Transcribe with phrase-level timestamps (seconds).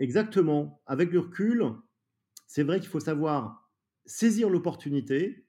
[0.00, 0.82] Exactement.
[0.86, 1.64] Avec le recul,
[2.46, 3.70] c'est vrai qu'il faut savoir
[4.06, 5.46] saisir l'opportunité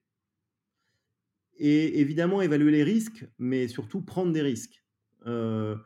[1.57, 4.83] et évidemment évaluer les risques, mais surtout prendre des risques.
[5.27, 5.77] Heu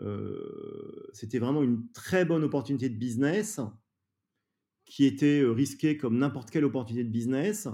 [0.00, 3.60] heu, c'était vraiment une très bonne opportunité de business
[4.86, 7.68] qui était, heu, risquée comme n'importe quelle opportunité de business.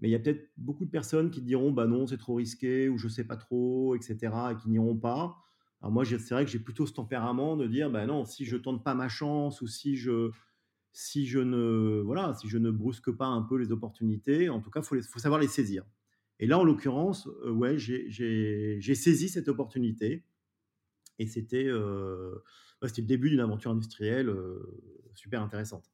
[0.00, 2.88] Mais il y a peut-être beaucoup de personnes qui diront: «Bah non, c'est trop risqué»
[2.88, 5.36] ou «Je sais pas trop» et cetera et qui n'iront pas.
[5.84, 8.56] Alors moi, c'est vrai que j'ai plutôt ce tempérament de dire: «Bah non, si je
[8.56, 10.30] tente pas ma chance ou si je
[10.92, 14.70] si je ne voilà, si je ne brusque pas un peu les opportunités, en tout
[14.70, 15.84] cas, faut les faut savoir les saisir».
[16.40, 20.24] Et là, en l'occurrence, heu, ouais, j'ai saisi cette opportunité
[21.20, 22.44] et c'était, heu,
[22.82, 24.80] bah, c'était le début d'une aventure industrielle, heu,
[25.14, 25.93] super intéressante.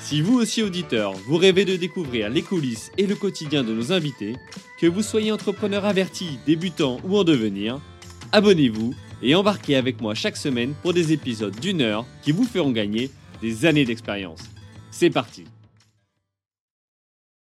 [0.00, 3.92] Si vous aussi auditeur, vous rêvez de découvrir les coulisses et le quotidien de nos
[3.92, 4.34] invités,
[4.78, 7.80] que vous soyez entrepreneur averti, débutant ou en devenir,
[8.32, 12.72] abonnez-vous et embarquez avec moi chaque semaine pour des épisodes d'une heure qui vous feront
[12.72, 13.10] gagner
[13.42, 14.40] des années d'expérience.
[14.90, 15.44] C'est parti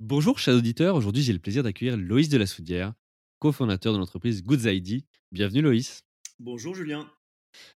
[0.02, 2.94] Bonjour chers auditeurs, aujourd'hui j'ai le plaisir d'accueillir Loïs de la Soudière,
[3.40, 5.04] cofondateur de l'entreprise Goods ID.
[5.32, 6.04] Bienvenue Loïs.
[6.40, 7.10] Bonjour Julien.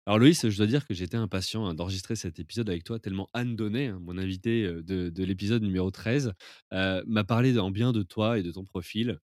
[0.07, 3.29] Alors Loïs, je dois dire que j'étais impatient hein, d'enregistrer cet épisode avec toi, tellement
[3.33, 6.33] Anne Donnet, hein, mon invité euh, de, de l'épisode numéro 13,
[6.73, 9.19] euh, m'a parlé en bien de toi et de ton profil.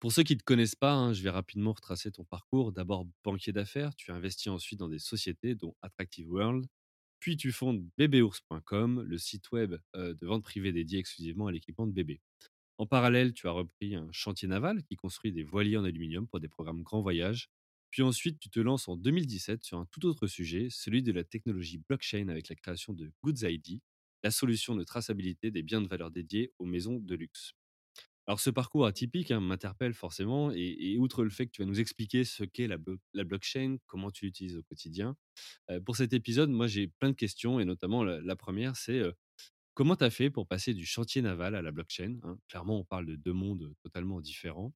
[0.00, 2.70] Pour ceux qui ne te connaissent pas, hein, je vais rapidement retracer ton parcours.
[2.72, 6.66] D'abord banquier d'affaires, tu as investi ensuite dans des sociétés dont Attractive World,
[7.18, 11.92] puis tu fondes bébéours.com, le site web de vente privée dédié exclusivement à l'équipement de
[11.92, 12.20] bébé.
[12.78, 16.40] En parallèle, tu as repris un chantier naval qui construit des voiliers en aluminium pour
[16.40, 17.50] des programmes grand voyage.
[17.90, 21.24] Puis ensuite, tu te lances en 2017 sur un tout autre sujet, celui de la
[21.24, 23.80] technologie blockchain avec la création de Goods ID,
[24.22, 27.52] la solution de traçabilité des biens de valeur dédiés aux maisons de luxe.
[28.26, 31.80] Alors ce parcours atypique hein, m'interpelle forcément, et, outre le fait que tu vas nous
[31.80, 35.16] expliquer ce qu'est la, blo- la blockchain, comment tu l'utilises au quotidien,
[35.70, 38.98] euh, pour cet épisode, moi j'ai plein de questions, et notamment la, la première, c'est
[39.00, 39.12] euh,
[39.74, 42.38] comment tu as fait pour passer du chantier naval à la blockchain hein?
[42.48, 44.74] Clairement, on parle de deux mondes totalement différents.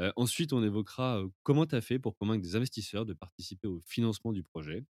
[0.00, 3.80] Euh, ensuite, on évoquera comment tu as fait pour convaincre des investisseurs de participer au
[3.86, 4.84] financement du projet.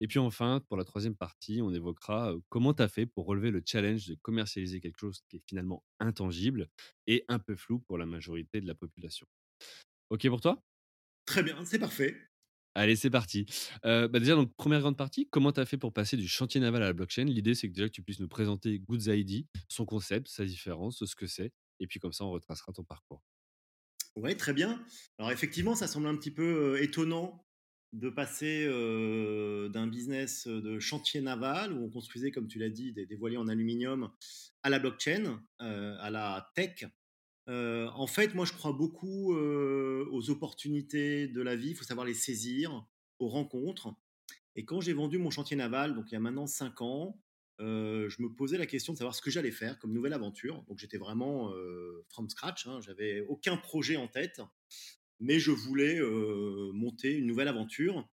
[0.00, 3.50] Et puis enfin, pour la troisième partie, on évoquera comment tu as fait pour relever
[3.50, 6.68] le challenge de commercialiser quelque chose qui est finalement intangible
[7.06, 9.26] et un peu flou pour la majorité de la population.
[10.10, 10.62] Ok pour toi?
[11.24, 12.16] Très bien, c'est parfait.
[12.74, 13.46] Allez, c'est parti.
[13.84, 16.60] Euh, bah déjà, donc, première grande partie, comment tu as fait pour passer du chantier
[16.60, 17.24] naval à la blockchain?
[17.24, 21.04] L'idée, c'est que déjà que tu puisses nous présenter Goods ID, son concept, sa différence,
[21.04, 23.22] ce que c'est, et puis comme ça, on retracera ton parcours.
[24.16, 24.82] Ouais, très bien.
[25.18, 27.46] Alors effectivement, ça semble un petit peu étonnant
[27.92, 33.06] de passer d'un business de chantier naval où on construisait, comme tu l'as dit, des,
[33.06, 34.10] des voiliers en aluminium
[34.62, 36.84] à la blockchain, à la tech.
[37.48, 41.70] En fait, moi, je crois beaucoup aux opportunités de la vie.
[41.70, 42.86] Il faut savoir les saisir,
[43.18, 43.94] aux rencontres.
[44.56, 47.20] Et quand j'ai vendu mon chantier naval, donc il y a maintenant cinq ans,
[47.60, 50.62] euh, je me posais la question de savoir ce que j'allais faire comme nouvelle aventure.
[50.68, 54.40] Donc j'étais vraiment euh, from scratch, hein, j'avais aucun projet en tête,
[55.18, 58.08] mais je voulais euh, monter une nouvelle aventure.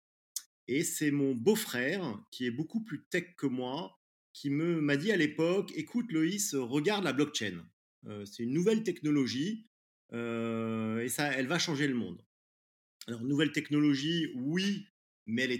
[0.66, 4.00] Et c'est mon beau-frère, qui est beaucoup plus tech que moi,
[4.32, 7.64] qui me m'a dit à l'époque, écoute Loïs, regarde la blockchain.
[8.24, 9.66] C'est une nouvelle technologie
[10.12, 12.24] et ça, elle va changer le monde.
[13.06, 14.86] Alors, nouvelle technologie, oui,
[15.26, 15.52] mais elle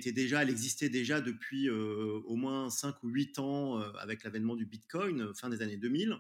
[0.51, 5.63] existait déjà depuis au moins 5 ou 8 ans avec l'avènement du Bitcoin, fin des
[5.63, 6.17] années 2000.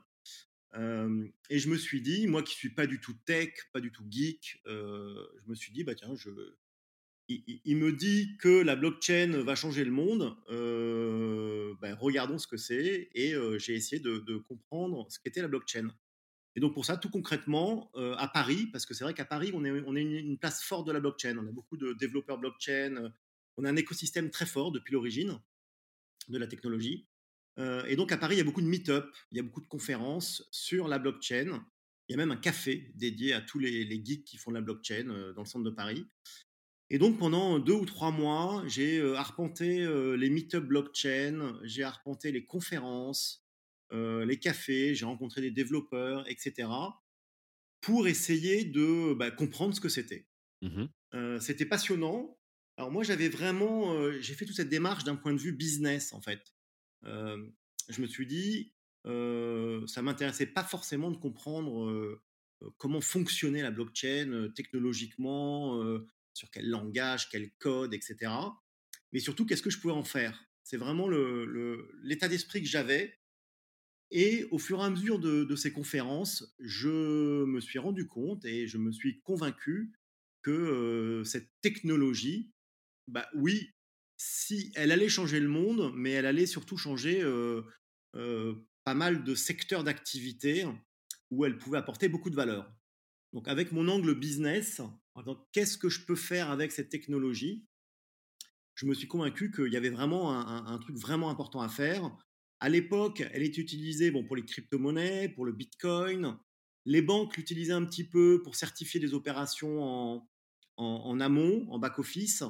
[0.77, 3.93] Euh, et je me suis dit, moi qui suis pas du tout tech, pas du
[3.93, 6.12] tout geek, je me suis dit, bah tiens,
[7.28, 10.36] il, me dit que la blockchain va changer le monde.
[10.48, 13.09] ben, regardons ce que c'est.
[13.15, 15.89] Et j'ai essayé de, comprendre ce qu'était la blockchain.
[16.57, 19.65] Et donc pour ça, tout concrètement, à Paris, parce que c'est vrai qu'à Paris, on
[19.65, 21.39] est, une place forte de la blockchain.
[21.39, 23.13] On a beaucoup de développeurs blockchain.
[23.56, 25.39] On a un écosystème très fort depuis l'origine
[26.28, 27.06] de la technologie.
[27.59, 29.60] Euh, et donc à Paris, il y a beaucoup de meet-up, il y a beaucoup
[29.60, 31.65] de conférences sur la blockchain.
[32.09, 34.56] Il y a même un café dédié à tous les, les geeks qui font de
[34.56, 36.06] la blockchain euh, dans le centre de Paris.
[36.91, 39.86] Et donc pendant deux ou trois mois, j'ai euh, arpenté
[40.16, 43.42] les meet-up blockchain, j'ai arpenté les conférences,
[43.92, 46.66] les cafés, j'ai rencontré des développeurs, etc
[47.84, 50.27] pour essayer de bah, comprendre ce que c'était.
[51.12, 52.39] Euh, c'était passionnant
[52.76, 56.21] Alors moi, j'avais vraiment, j'ai fait toute cette démarche d'un point de vue business, en
[56.21, 56.54] fait.
[57.04, 58.74] Je me suis dit,
[59.06, 62.21] heu, ça m'intéressait pas forcément de comprendre,
[62.78, 65.80] comment fonctionnait la blockchain, technologiquement,
[66.32, 68.60] sur quel langage, quel code et cetera.
[69.12, 70.44] Mais surtout, qu'est-ce que je pouvais en faire?
[70.65, 71.09] C'est vraiment
[72.03, 73.21] l'état d'esprit que j'avais
[74.10, 78.66] et au fur et à mesure de ces conférences, je me suis rendu compte et
[78.66, 79.92] je me suis convaincu
[80.42, 82.53] que, cette technologie,
[83.09, 83.71] bah, oui,
[84.16, 87.22] si elle allait changer le monde, mais elle allait surtout changer,
[88.12, 90.66] pas mal de secteurs d'activité
[91.30, 92.72] où elle pouvait apporter beaucoup de valeur.
[93.33, 94.80] Donc avec mon angle business,
[95.53, 97.66] «Qu'est-ce que je peux faire avec cette technologie?»
[98.77, 102.10] je me suis convaincu qu'il y avait vraiment un truc vraiment important à faire.
[102.59, 106.36] À l'époque, elle était utilisée, bon, pour les crypto-monnaies, pour le bitcoin.
[106.84, 110.28] Les banques l'utilisaient un petit peu pour certifier des opérations en
[110.77, 112.42] en amont, en back office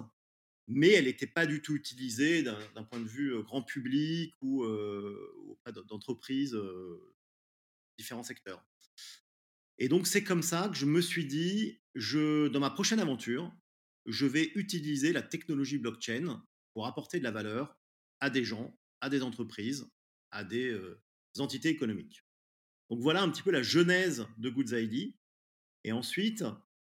[0.67, 5.19] mais elle n'était pas du tout utilisée d'un point de vue, grand public ou, heu,
[5.49, 7.15] auprès d'en d'entreprises, heu,
[7.99, 8.65] différents secteurs.
[9.79, 13.53] Et donc c'est comme ça que je me suis dit: «Je dans ma prochaine aventure,
[14.07, 17.77] je vais utiliser la technologie blockchain pour apporter de la valeur
[18.21, 19.91] à des gens, à des entreprises,
[20.31, 20.79] à des,
[21.39, 22.25] entités économiques».
[22.91, 24.75] Donc voilà un petit peu la genèse de Goods
[25.85, 26.45] et ensuite,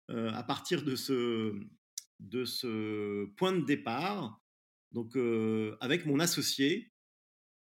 [0.08, 1.54] à partir de ce
[2.20, 4.42] de ce point de départ,
[4.92, 6.92] donc heu, avec mon associé,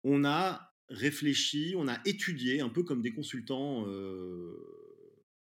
[0.04, 4.56] on a réfléchi, on a étudié un peu comme des consultants, heu,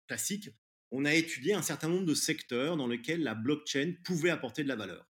[0.08, 0.50] classiques.
[0.92, 4.68] On a étudié un certain nombre de secteurs dans lesquels la blockchain pouvait apporter de
[4.68, 5.10] la valeur.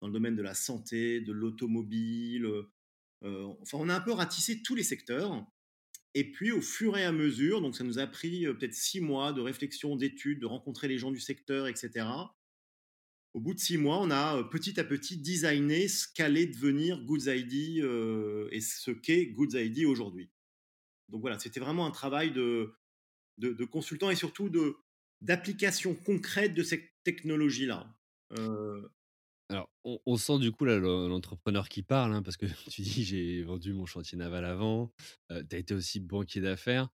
[0.00, 2.70] Dans le domaine de la santé, de l'automobile, heu,
[3.62, 5.46] enfin on a un peu ratissé tous les secteurs
[6.14, 9.32] et puis au fur et à mesure, donc ça nous a pris, peut-être 6 mois
[9.32, 12.36] de réflexion, d'études, de rencontrer les gens du secteur et cetera.
[13.34, 17.02] Au bout de 6 mois, on a, heu, petit à petit designé ce qu'allait devenir
[17.04, 20.30] Goods ID, heu et ce qu'est Goods ID aujourd'hui.
[21.10, 22.76] Donc voilà, c'était vraiment un travail de
[23.64, 24.76] consultant et surtout de
[25.20, 27.96] d'application concrète de cette technologie-là.
[28.30, 28.90] Heu,
[29.50, 33.72] Alors, on sent du coup l'entrepreneur qui parle, hein, parce que tu dis: «J'ai vendu
[33.72, 34.92] mon chantier naval avant»,
[35.32, 36.88] heu, tu as été aussi banquier d'affaires.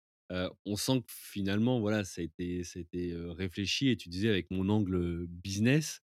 [0.66, 4.30] On sent que finalement, voilà, ça a été ça a été, réfléchi et tu disais
[4.30, 6.02] avec mon angle, business,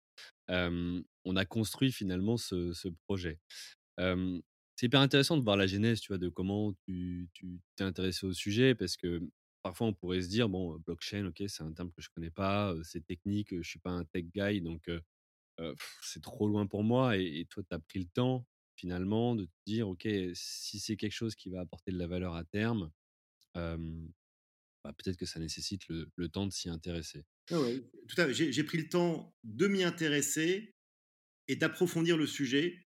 [0.48, 3.38] on a construit finalement ce projet.
[3.98, 7.28] C'est hyper intéressant de voir la genèse, tu vois, de comment tu
[7.76, 9.20] t'es intéressé au sujet parce que
[9.62, 12.74] parfois on pourrait se dire: «Bon, blockchain, OK, c'est un terme que je connais pas,
[12.84, 14.90] c'est technique, je suis pas un tech guy donc
[16.02, 19.50] c'est trop loin pour moi» et toi, tu as pris le temps finalement de te
[19.66, 22.90] dire: «OK, si c'est quelque chose qui va apporter de la valeur à terme,
[24.84, 27.24] bah, peut-être que ça nécessite le temps de s'y intéresser».
[27.50, 28.52] Ouais, tout à fait.
[28.52, 30.74] J'ai pris le temps de m'y intéresser
[31.48, 32.86] et d'approfondir le sujet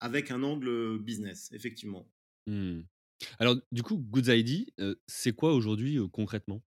[0.00, 2.10] avec un angle, business, effectivement.
[2.46, 2.80] Mmh.
[3.38, 4.72] Alors du coup, Goods ID,
[5.06, 6.62] c'est quoi aujourd'hui, concrètement?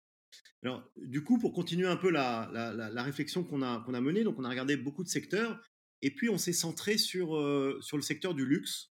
[0.62, 3.94] Alors, du coup, pour continuer un peu la, la, la- la réflexion qu'on a, qu'on
[3.94, 5.62] a menée, donc on a regardé beaucoup de secteurs,
[6.02, 8.92] et puis on s'est centré sur, euh, sur le secteur du luxe.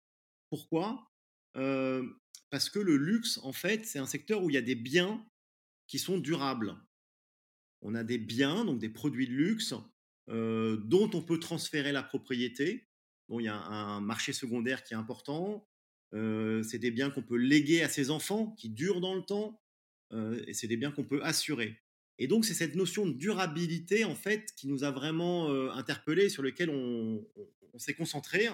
[0.50, 1.06] Pourquoi?
[2.50, 5.26] Parce que le luxe, en fait, c'est un secteur où il y a des biens
[5.86, 6.76] qui sont durables.
[7.84, 9.74] On a des biens, donc des produits de luxe,
[10.30, 12.88] euh, dont on peut transférer la propriété.
[13.28, 15.68] Bon, il y a un, marché secondaire qui est important.
[16.14, 19.60] Euh, c'est des biens qu'on peut léguer à ses enfants, qui durent dans le temps
[20.12, 21.78] euh, et c'est des biens qu'on peut assurer.
[22.18, 26.42] Et donc, c'est cette notion de durabilité, en fait, qui nous a vraiment interpellés, sur
[26.44, 27.26] lequel on,
[27.72, 28.48] on- s'est concentré.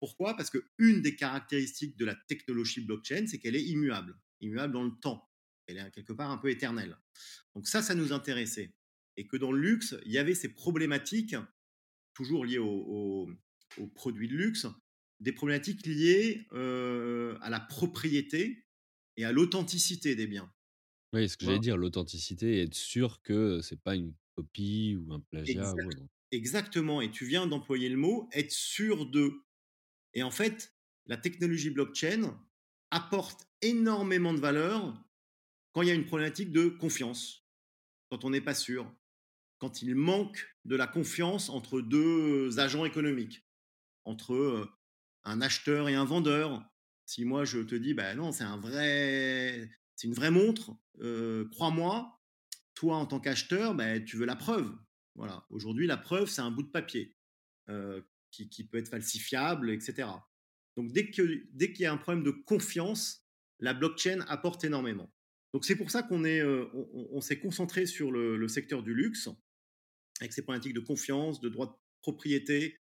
[0.00, 0.36] Pourquoi?
[0.36, 4.92] Parce qu'une des caractéristiques de la technologie blockchain, c'est qu'elle est immuable, immuable dans le
[5.00, 5.26] temps.
[5.66, 6.96] Elle est quelque part un peu éternelle.
[7.54, 8.74] Donc ça, ça nous intéressait.
[9.16, 11.36] Et que dans le luxe, il y avait ces problématiques,
[12.14, 13.28] toujours liées aux,
[13.94, 14.66] produits de luxe,
[15.20, 18.66] des problématiques liées euh, à la propriété
[19.16, 20.52] et à l'authenticité des biens.
[21.12, 25.12] Oui, ce que Tu j'allais dire, l'authenticité être sûr que, c'est pas une copie ou
[25.12, 26.08] un plagiat ou Exact- autre.
[26.32, 27.00] exactement.
[27.00, 29.32] Et tu viens d'employer le mot être sûr de.
[30.14, 30.74] Et en fait,
[31.06, 32.36] la technologie blockchain
[32.90, 34.94] apporte énormément de valeur
[35.74, 37.44] quand il y a une problématique de confiance,
[38.08, 38.90] quand on n'est pas sûr,
[39.58, 43.44] quand il manque de la confiance entre deux agents économiques,
[44.04, 44.70] entre euh,
[45.24, 46.64] un acheteur et un vendeur.
[47.06, 51.48] Si moi je te dis, bah non, c'est un vrai, c'est une vraie montre, euh,
[51.50, 52.20] crois-moi,
[52.74, 54.72] toi en tant qu'acheteur, bah, tu veux la preuve.
[55.16, 55.44] Voilà.
[55.50, 57.16] Aujourd'hui, la preuve, c'est un bout de papier
[57.68, 58.00] euh,
[58.30, 60.08] qui, peut être falsifiable, etc.
[60.76, 63.24] Donc dès qu'il dès qu'il y a un problème de confiance,
[63.60, 65.13] la blockchain apporte énormément.
[65.54, 66.66] Donc c'est pour ça qu'on est, euh,
[67.12, 69.28] on, s'est concentré sur le, secteur du luxe
[70.20, 72.80] avec ses problématiques de confiance, de droit de propriété,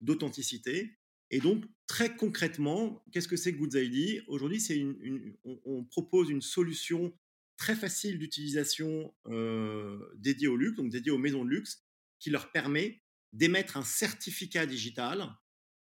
[0.00, 0.98] d'authenticité.
[1.30, 6.40] Et donc, très concrètement, qu'est-ce que c'est Goods ID Aujourd'hui, c'est une, on propose une
[6.40, 7.14] solution
[7.58, 11.84] très facile d'utilisation euh, dédiée au luxe, donc dédiée aux maisons de luxe,
[12.20, 13.02] qui leur permet
[13.34, 15.28] d'émettre un certificat digital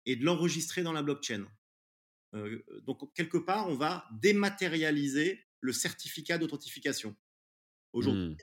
[0.06, 1.46] et de l'enregistrer dans la blockchain.
[2.34, 7.16] Euh, donc, quelque part, on va dématérialiser le certificat d'authentification.
[7.92, 8.36] Aujourd'hui, Mmh.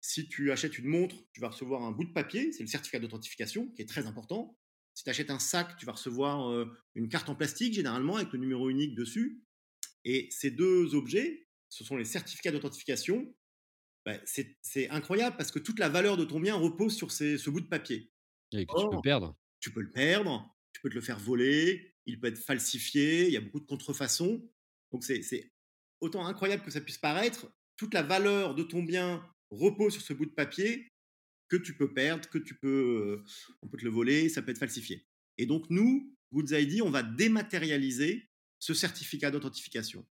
[0.00, 2.98] si tu achètes une montre, tu vas recevoir un bout de papier, c'est le certificat
[3.00, 4.58] d'authentification qui est très important.
[4.94, 8.32] Si tu achètes un sac, tu vas recevoir euh, une carte en plastique généralement avec
[8.32, 9.44] le numéro unique dessus.
[10.04, 13.34] Et ces deux objets, ce sont les certificats d'authentification.
[14.06, 17.50] Ben, c'est incroyable parce que toute la valeur de ton bien repose sur ces- ce
[17.50, 18.12] bout de papier.
[18.52, 19.36] Et que tu peux perdre.
[19.60, 23.32] tu peux le perdre, tu peux te le faire voler, il peut être falsifié, il
[23.32, 24.50] y a beaucoup de contrefaçons.
[24.92, 25.22] Donc c'est
[26.02, 30.12] autant incroyable que ça puisse paraître, toute la valeur de ton bien repose sur ce
[30.12, 30.92] bout de papier
[31.48, 33.24] que tu peux perdre, que tu peux, euh,
[33.62, 35.06] on peut te le voler, ça peut être falsifié.
[35.38, 38.28] Et donc nous, Goods on va dématérialiser
[38.58, 40.06] ce certificat d'authentification.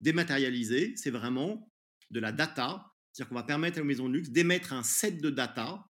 [0.00, 1.72] Dématérialiser, c'est vraiment
[2.10, 5.30] de la data, c'est-à-dire qu'on va permettre aux maisons de luxe d'émettre un set de
[5.30, 5.86] data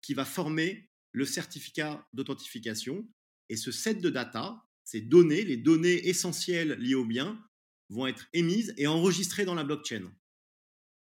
[0.00, 3.06] qui va former le certificat d'authentification.
[3.50, 7.44] Et ce set de data, ces données, les données essentielles liées au bien,
[7.90, 10.10] vont être émises et enregistrées dans la blockchain.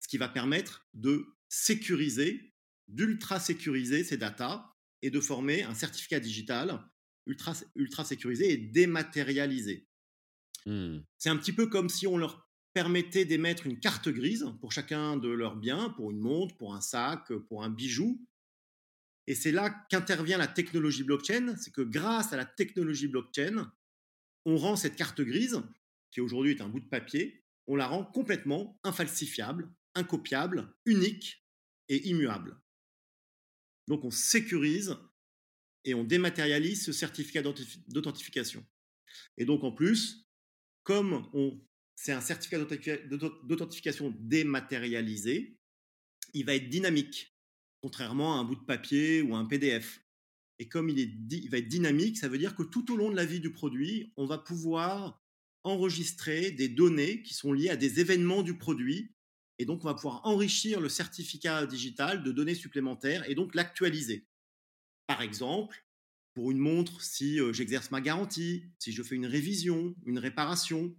[0.01, 2.53] Ce qui va permettre de sécuriser,
[2.89, 6.85] d'ultra sécuriser ces data et de former un certificat digital
[7.27, 9.89] ultra, ultra sécurisé et dématérialisé.
[10.67, 10.99] Mmh.
[11.19, 15.17] C'est un petit peu comme si on leur permettait d'émettre une carte grise pour chacun
[15.17, 18.21] de leurs biens, pour une montre, pour un sac, pour un bijou.
[19.27, 23.73] Et c'est là qu'intervient la technologie blockchain, c'est que grâce à la technologie blockchain,
[24.45, 25.63] on rend cette carte grise,
[26.15, 31.45] qui aujourd'hui est un bout de papier, on la rend complètement infalsifiable, incopiable, unique
[31.89, 32.57] et immuable.
[33.89, 34.97] Donc on sécurise
[35.85, 37.43] et on dématérialise ce certificat
[37.89, 38.65] d'authentification.
[39.37, 40.29] Et donc en plus,
[40.85, 41.29] comme
[41.97, 42.65] c'est un certificat
[43.43, 45.59] d'authentification dématérialisé,
[46.33, 47.37] il va être dynamique,
[47.83, 50.01] contrairement à un bout de papier ou à un PDF.
[50.61, 53.17] Et comme il, il va être dynamique, ça veut dire que tout au long de
[53.17, 55.24] la vie du produit, on va pouvoir
[55.65, 59.13] enregistrer des données qui sont liées à des événements du produit.
[59.59, 64.27] Et donc, on va pouvoir enrichir le certificat digital de données supplémentaires et donc l'actualiser.
[65.07, 65.85] Par exemple,
[66.35, 70.95] pour une montre, si euh, j'exerce ma garantie, si je fais une révision, une réparation,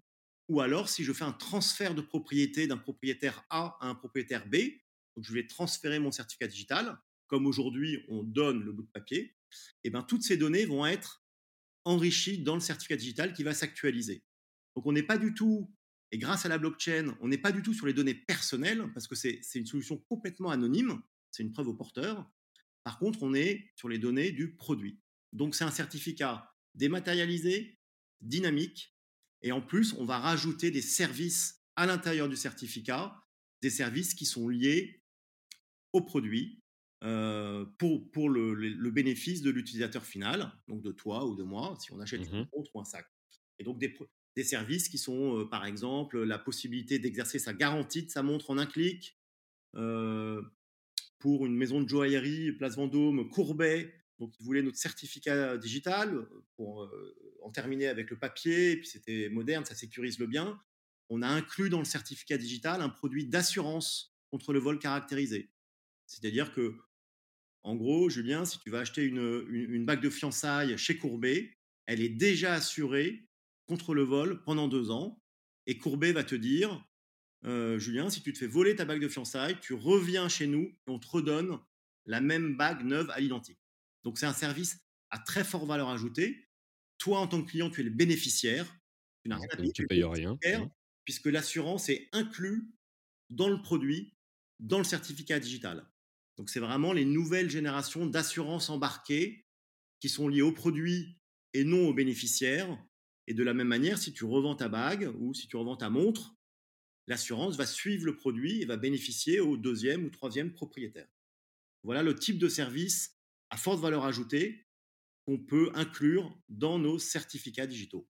[0.47, 4.47] ou alors si je fais un transfert de propriété d'un propriétaire A à un propriétaire
[4.47, 4.55] B,
[5.15, 9.35] donc je vais transférer mon certificat digital, comme aujourd'hui on donne le bout de papier,
[9.83, 11.23] et bien toutes ces données vont être
[11.83, 14.23] enrichies dans le certificat digital qui va s'actualiser.
[14.75, 15.71] Donc on n'est pas du tout,
[16.11, 19.07] et grâce à la blockchain, on n'est pas du tout sur les données personnelles, parce
[19.07, 21.01] que c'est une solution complètement anonyme,
[21.31, 22.29] c'est une preuve au porteur.
[22.83, 24.99] Par contre, on est sur les données du produit.
[25.33, 27.79] Donc c'est un certificat dématérialisé,
[28.21, 28.95] dynamique,
[29.41, 33.23] et en plus, on va rajouter des services à l'intérieur du certificat,
[33.61, 35.03] des services qui sont liés
[35.93, 36.61] au produit
[37.03, 41.43] euh, pour, pour le, le, le bénéfice de l'utilisateur final, donc de toi ou de
[41.43, 43.05] moi, si on achète Mmh une montre ou un sac.
[43.59, 43.95] Et donc des,
[44.35, 48.49] des services qui sont, euh, par exemple, la possibilité d'exercer sa garantie de sa montre
[48.49, 49.17] en un clic.
[49.75, 50.41] Euh,
[51.19, 56.83] pour une maison de joaillerie, Place Vendôme, Courbet, donc ils voulaient notre certificat digital pour
[56.83, 60.59] euh, en terminer avec le papier, et puis c'était moderne, ça sécurise le bien.
[61.09, 65.51] On a inclus dans le certificat digital un produit d'assurance contre le vol caractérisé.
[66.05, 66.75] C'est-à-dire que,
[67.63, 71.57] en gros, Julien, si tu vas acheter une, une, une bague de fiançailles chez Courbet,
[71.87, 73.24] elle est déjà assurée
[73.65, 75.21] contre le vol pendant deux ans.
[75.67, 76.85] Et Courbet va te dire,
[77.45, 80.63] euh, Julien, si tu te fais voler ta bague de fiançailles, tu reviens chez nous
[80.63, 81.59] et on te redonne
[82.05, 83.59] la même bague neuve à l'identique.
[84.03, 84.79] Donc c'est un service
[85.09, 86.47] à très forte valeur ajoutée.
[86.97, 88.65] Toi, en tant que client, tu es le bénéficiaire.
[89.23, 89.71] Tu n'as rien à payer.
[89.73, 90.37] Tu payes rien.
[91.03, 92.71] Puisque l'assurance est inclue
[93.29, 94.15] dans le produit,
[94.59, 95.87] dans le certificat digital.
[96.37, 99.45] Donc c'est vraiment les nouvelles générations d'assurance embarquées
[99.99, 101.17] qui sont liées au produit
[101.53, 102.77] et non aux bénéficiaires.
[103.27, 105.89] Et de la même manière, si tu revends ta bague ou si tu revends ta
[105.89, 106.35] montre,
[107.07, 111.07] l'assurance va suivre le produit et va bénéficier au deuxième ou troisième propriétaire.
[111.83, 113.17] Voilà le type de service
[113.49, 114.65] à forte valeur ajoutée
[115.25, 118.07] qu'on peut inclure dans nos certificats digitaux.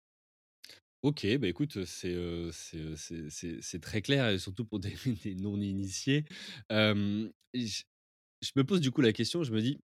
[1.03, 4.95] Ok, bah écoute, c'est euh, c'est très clair, et surtout pour des,
[5.35, 6.25] non-initiés.
[6.71, 9.79] Euh, je me pose du coup la question, je me dis,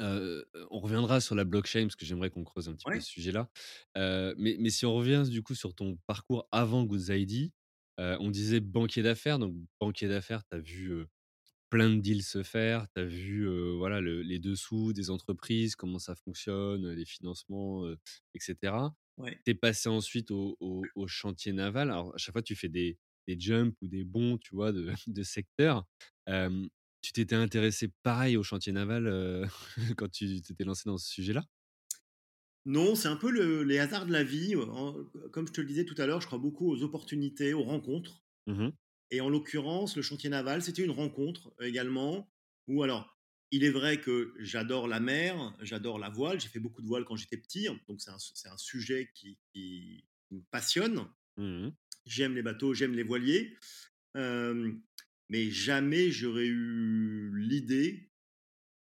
[0.00, 2.94] euh, on reviendra sur la blockchain parce que j'aimerais qu'on creuse un petit Ouais.
[2.94, 3.50] peu ce sujet-là.
[3.96, 7.52] Euh, mais, mais si on revient du coup sur ton parcours avant Goods ID,
[8.00, 9.38] euh, on disait banquier d'affaires.
[9.38, 11.06] Donc, banquier d'affaires, tu as vu
[11.70, 15.98] plein de deals se faire, tu as vu, voilà le les dessous des entreprises, comment
[15.98, 17.98] ça fonctionne, les financements, heu,
[18.34, 18.94] et cetera.
[19.16, 19.42] Ouais.
[19.44, 21.90] Tu es passé ensuite au au au chantier naval.
[21.90, 24.92] Alors à chaque fois tu fais des des jumps ou des bonds, tu vois, de
[25.08, 25.86] de secteur.
[27.02, 29.46] Tu t'étais intéressé pareil au chantier naval, heu,
[29.96, 31.44] quand tu t'étais lancé dans ce sujet-là?
[32.64, 34.54] Non, c'est un peu le les hasards de la vie,
[35.32, 38.22] comme je te le disais tout à l'heure, je crois beaucoup aux opportunités, aux rencontres
[38.46, 38.72] Mmh mh.
[39.10, 42.32] et en l'occurrence, le chantier naval, c'était une rencontre également
[42.68, 43.18] où alors,
[43.52, 47.04] il est vrai que j'adore la mer, j'adore la voile, j'ai fait beaucoup de voile
[47.04, 51.08] quand j'étais petit, donc c'est un sujet qui qui me passionne.
[51.36, 51.72] Mmh mh.
[52.04, 53.56] J'aime les bateaux, j'aime les voiliers,
[54.16, 54.82] hem,
[55.32, 58.10] mais jamais j'aurais eu l'idée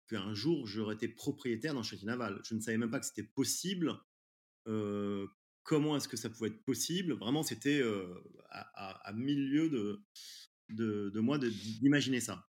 [0.08, 2.40] qu'un jour j'aurais été propriétaire d'un chantier naval.
[2.44, 3.92] Je ne savais même pas que c'était possible,
[4.64, 7.14] comment est-ce que ça pouvait être possible?
[7.14, 7.82] Vraiment, c'était,
[8.50, 9.68] à à à 1000 lieues
[10.68, 12.46] de de moi d'imaginer ça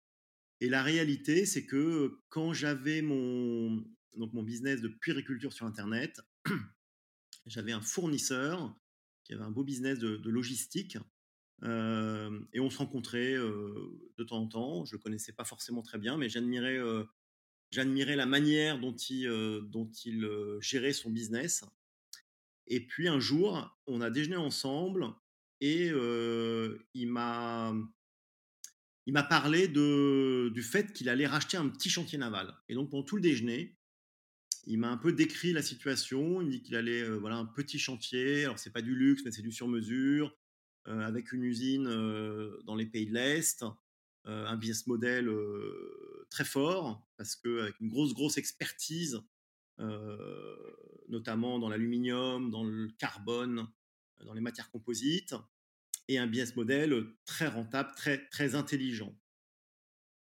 [0.61, 3.85] et la réalité, c'est que quand j'avais mon
[4.17, 6.21] mon business de puériculture sur internet,
[7.47, 8.75] j'avais un fournisseur
[9.25, 10.97] qui avait un beau business de logistique,
[11.63, 14.85] et on se rencontrait, de temps en temps.
[14.85, 16.79] Je le connaissais pas forcément très bien, mais j'admirais,
[17.71, 19.27] j'admirais la manière dont il,
[19.71, 20.29] dont il,
[20.61, 21.65] gérait son business
[22.67, 25.07] et puis un jour, on a déjeuné ensemble
[25.61, 25.91] et
[26.95, 27.75] il m'a
[29.09, 32.91] il m'a parlé de du fait qu'il allait racheter un petit chantier naval et donc
[32.91, 33.77] pendant tout le déjeuner,
[34.67, 36.41] il m'a un peu décrit la situation.
[36.41, 39.31] Il me dit qu'il allait, voilà, un petit chantier, alors c'est pas du luxe, mais
[39.31, 40.37] c'est du sur mesure,
[40.87, 43.69] avec une usine, heu, dans les pays de l'Est, heu,
[44.27, 45.31] un business model,
[46.31, 49.21] très fort parce qu'avec une grosse, grosse expertise,
[51.09, 53.67] notamment dans l'aluminium, dans le carbone,
[54.25, 55.35] dans les matières composites
[56.09, 59.15] et un business model, très rentable, très, très intelligent.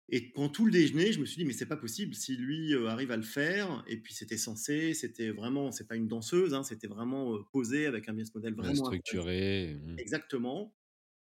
[0.09, 2.73] Et pendant tout le déjeuner, je me suis dit: «Mais c'est pas possible, si lui,
[2.75, 6.55] heu, arrive à le faire» et puis c'était censé c'était vraiment c'est pas une danseuse,
[6.55, 9.99] hein, c'était vraiment, heu, posé avec un business model vraiment structuré, mmh.
[9.99, 10.75] exactement.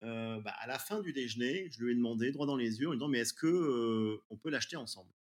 [0.03, 2.87] Heu, bah, à la fin du déjeuner, je lui ai demandé droit dans les yeux
[2.89, 5.11] en lui disant: «Mais est-ce que, on peut l'acheter ensemble?»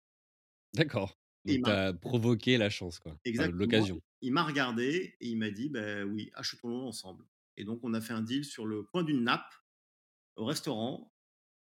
[0.74, 4.00] D'accord, il m'a provoqué la chance quoi, enfin exactement, l'occasion.
[4.20, 7.26] il m'a regardé et il m'a dit: «Beh, oui, achetons-le ensemble»
[7.58, 9.54] et donc on a fait un deal sur le coin d'une nappe,
[10.36, 11.15] au restaurant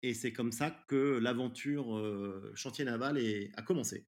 [0.04, 4.08] et c'est comme ça que l'aventure, chantier naval est a commencé.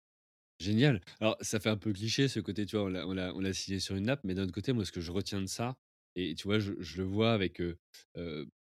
[0.60, 1.00] Génial.
[1.22, 2.86] Alors ça fait un peu cliché ce côté, tu vois?
[3.06, 5.42] On l'a signé sur une nappe, mais d'un autre côté, moi ce que je retiens
[5.42, 5.78] de ça
[6.16, 7.62] et tu vois, je je le vois avec,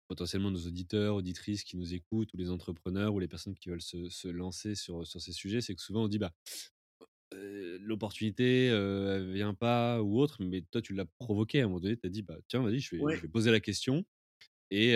[0.07, 3.83] potentiellement nos auditeurs, auditrices qui nous écoutent ou les entrepreneurs ou les personnes qui veulent
[3.83, 6.33] se se lancer sur, sur ces sujets, c'est que souvent on dit: «Bah,
[7.81, 11.81] l'opportunité, heu, elle vient pas ou autre», mais toi tu l'as provoqué à un moment
[11.81, 14.05] donné, tu as dit: «Bah, tiens, vas-y, je je vais poser la question»
[14.70, 14.94] et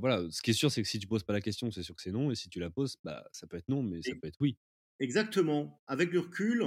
[0.00, 0.24] voilà.
[0.30, 2.02] Ce qui est sûr, c'est que si tu poses pas la question, c'est sûr que
[2.02, 4.28] c'est non et si tu la poses, bah, ça peut être non, mais ça peut
[4.28, 4.56] être oui.
[4.98, 5.82] exactement.
[5.86, 6.64] Avec le recul,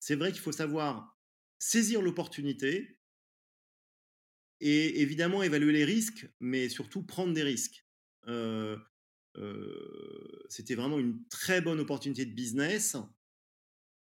[0.00, 1.18] c'est vrai qu'il faut savoir
[1.58, 2.98] saisir l'opportunité
[4.60, 7.84] et évidemment évaluer les risques, mais surtout prendre des risques.
[10.48, 12.96] C'était vraiment une très bonne opportunité de business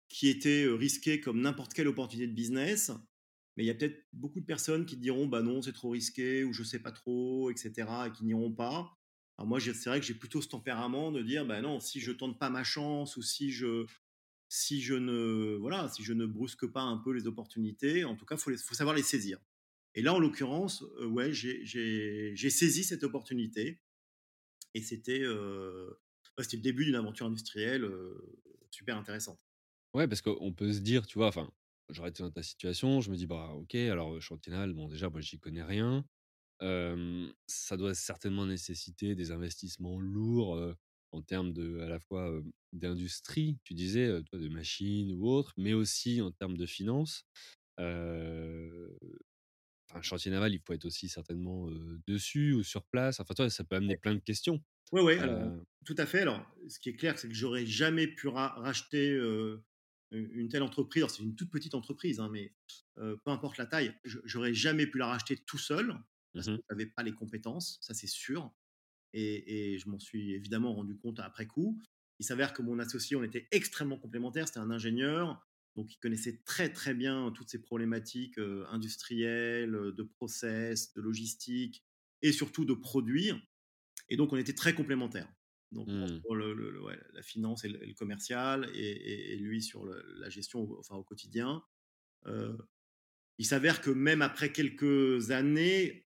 [0.07, 2.91] qui était, risquée comme n'importe quelle opportunité de business.
[3.57, 6.43] Mais il y a peut-être beaucoup de personnes qui diront: «Bah non, c'est trop risqué»
[6.43, 8.93] ou «Je sais pas trop» et cetera et qui n'iront pas.
[9.37, 12.11] Alors moi, c'est vrai que j'ai plutôt ce tempérament de dire: «Bah non, si je
[12.11, 13.85] tente pas ma chance ou si je
[14.49, 18.25] si je ne voilà, si je ne brusque pas un peu les opportunités, en tout
[18.25, 19.39] cas, faut les faut savoir les saisir».
[19.95, 23.81] Et là, en l'occurrence, heu, ouais, j'ai saisi cette opportunité
[24.75, 25.23] et c'était,
[26.39, 28.41] c'était le début d'une aventure industrielle, heu,
[28.71, 29.39] super intéressante.
[29.93, 31.49] Ouais, parce qu'on peut se dire, tu vois, enfin,
[31.89, 34.17] j'aurais été dans ta situation, je me dis: «Bah, OK, alors,
[34.47, 36.05] naval, bon, déjà, moi, j'y connais rien».
[37.47, 40.75] Ça doit certainement nécessiter des investissements lourds,
[41.11, 42.41] en termes de à la fois,
[42.73, 47.25] d'industrie, tu disais, toi, de machines ou autres, mais aussi en termes de finances.
[49.89, 51.69] Enfin, chantier naval, il faut être aussi certainement,
[52.07, 53.19] dessus ou sur place.
[53.19, 54.63] Enfin, tu vois, ça peut amener plein de questions.
[55.17, 56.21] Alors, Heu tout à fait.
[56.21, 59.11] Alors, ce qui est clair, c'est que j'aurais jamais pu ra racheter,
[60.11, 61.03] une telle entreprise.
[61.03, 62.53] Alors, c'est une toute petite entreprise, hein, mais,
[62.95, 65.97] peu importe la taille, je j'aurais jamais pu la racheter tout seul
[66.33, 66.61] mmh parce que mh.
[66.69, 68.53] j'avais pas les compétences, ça, c'est sûr
[69.13, 71.81] et et je m'en suis évidemment rendu compte après coup.
[72.19, 74.47] Il s'avère que mon associé, on était extrêmement complémentaires.
[74.47, 78.37] C'était un ingénieur, donc il connaissait très, très bien toutes ces problématiques,
[78.69, 81.83] industrielles, de process, de logistique
[82.21, 83.31] et surtout de produits
[84.09, 85.31] et donc on était très complémentaires.
[85.75, 86.25] Donc Mmh.
[86.31, 89.85] le le ouais, la finance et le et le commercial et et et lui sur
[89.85, 91.63] la gestion au enfin au quotidien.
[92.27, 92.57] Heu,
[93.39, 96.07] il s'avère que même après quelques années,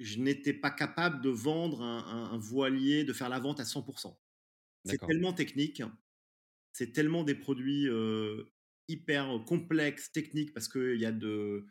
[0.00, 3.64] je n'étais pas capable de vendre un un un voilier, de faire la vente à
[3.66, 4.20] 100 %.
[4.84, 5.82] C'est tellement technique,
[6.72, 8.52] c'est tellement des produits, heu,
[8.88, 11.66] hyper complexes, techniques parce qu'il y a de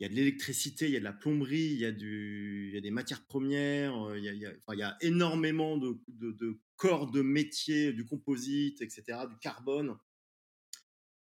[0.00, 2.68] il y a de l'électricité, il y a de la plomberie, il y a du
[2.70, 4.78] il y a des matières premières, heu, il y a il y a enfin, il
[4.80, 9.98] y a énormément de de de corps de métier, du composite et cetera, du carbone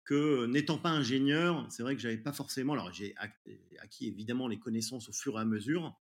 [0.06, 0.14] que,
[0.44, 3.34] heu, n'étant pas ingénieur, c'est vrai que j'avais pas forcément alors j'ai ac
[3.80, 6.00] acquis évidemment les connaissances au fur et à mesure,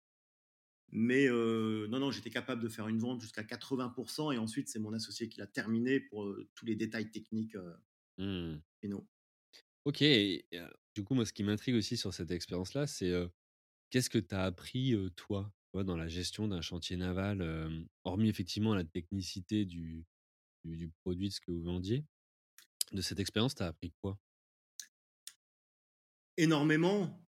[0.93, 4.81] mais heu, non, non, j'étais capable de faire une vente jusqu'à 80% et ensuite c'est
[4.81, 7.75] mon associé qui l'a terminé pour, tous les détails techniques, heu,
[8.19, 8.63] Mmh.
[8.81, 9.09] finaux.
[9.87, 10.49] OK et
[10.97, 13.13] du coup, moi, ce qui m'intrigue aussi sur cette expérience-là, c'est,
[13.91, 18.85] qu'est-ce que tu as appris, toi, dans la gestion d'un chantier naval, hormis effectivement la
[18.85, 20.07] technicité du
[20.65, 22.07] du du produit, de ce que vous vendiez?
[22.93, 24.19] De cette expérience, tu as appris quoi?
[26.39, 27.27] Énormément,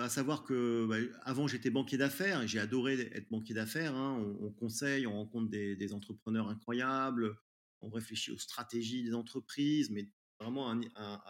[0.00, 4.16] à savoir que, bah, avant j'étais banquier d'affaires j'ai adoré être banquier d'affaires, hein.
[4.18, 7.36] On on conseille, on rencontre des des entrepreneurs incroyables,
[7.82, 10.10] on réfléchit aux stratégies des entreprises, mais
[10.40, 10.74] vraiment à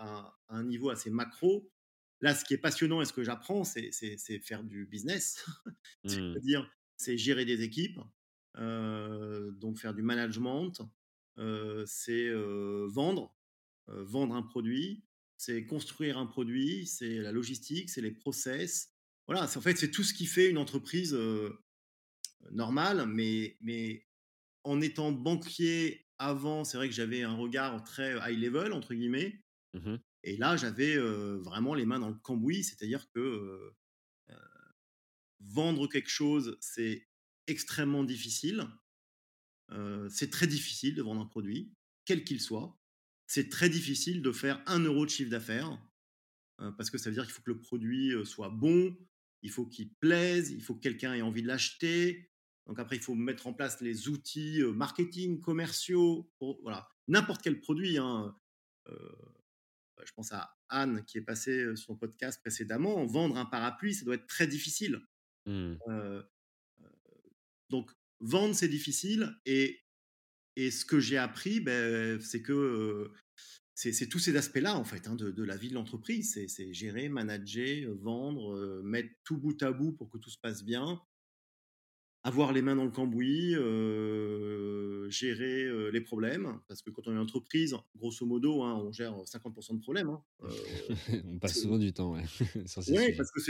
[0.05, 1.71] un un niveau assez macro.
[2.21, 3.90] Là, ce qui est passionnant et ce que j'apprends, c'est
[4.42, 5.45] faire du business.
[6.05, 6.37] Mmh.
[6.37, 7.99] C'est-à-dire, c'est gérer des équipes,
[8.59, 10.73] heu, donc faire du management,
[11.38, 13.37] heu, c'est, heu, vendre,
[13.88, 15.05] vendre un produit,
[15.37, 18.92] c'est construire un produit, c'est la logistique, c'est les process.
[19.29, 21.14] Voilà, en fait, c'est tout ce qui fait une entreprise,
[22.51, 24.07] normale, mais mais
[24.64, 29.40] en étant banquier avant, c'est vrai que j'avais un regard très «high level» entre guillemets
[29.76, 29.96] Mmh
[30.29, 32.64] et là, j'avais, vraiment les mains dans le cambouis.
[32.64, 33.72] C'est-à-dire que,
[35.38, 37.07] vendre quelque chose, c'est
[37.46, 38.66] extrêmement difficile.
[40.11, 41.72] C'est très difficile de vendre un produit,
[42.07, 42.76] quel qu'il soit.
[43.29, 45.81] C'est très difficile de faire un euro de chiffre d'affaires,
[46.59, 48.98] parce que ça veut dire qu'il faut que le produit, soit bon,
[49.42, 52.33] il faut qu'il plaise, il faut que quelqu'un ait envie de l'acheter.
[52.66, 57.42] Donc après, il faut mettre en place les outils, heu, marketing, commerciaux pour voilà, n'importe
[57.42, 58.37] quel produit, hein,
[58.88, 59.16] heu,
[60.05, 63.07] je pense à Anne qui est passée, sur son podcast précédemment.
[63.07, 65.00] Vendre un parapluie, ça doit être très difficile.
[65.46, 65.76] Mmh.
[67.70, 69.81] Donc vendre, c'est difficile et
[70.57, 73.12] Et ce que j'ai appris, beh, c'est que,
[73.74, 76.33] c'est tous ces aspects-là, en fait, hein, de de la vie de l'entreprise.
[76.48, 81.00] C'est gérer, manager, vendre, mettre tout bout à bout pour que tout se passe bien,
[82.26, 86.60] avoir les mains dans le cambouis, heu, gérer, heu, les problèmes.
[86.66, 90.08] Parce que quand on est une entreprise, grosso modo, hein, on gère 50 de problèmes,
[90.10, 90.88] hein, heu,
[91.24, 92.24] On passe souvent du temps, ouais,
[92.66, 93.16] sujets.
[93.16, 93.40] parce que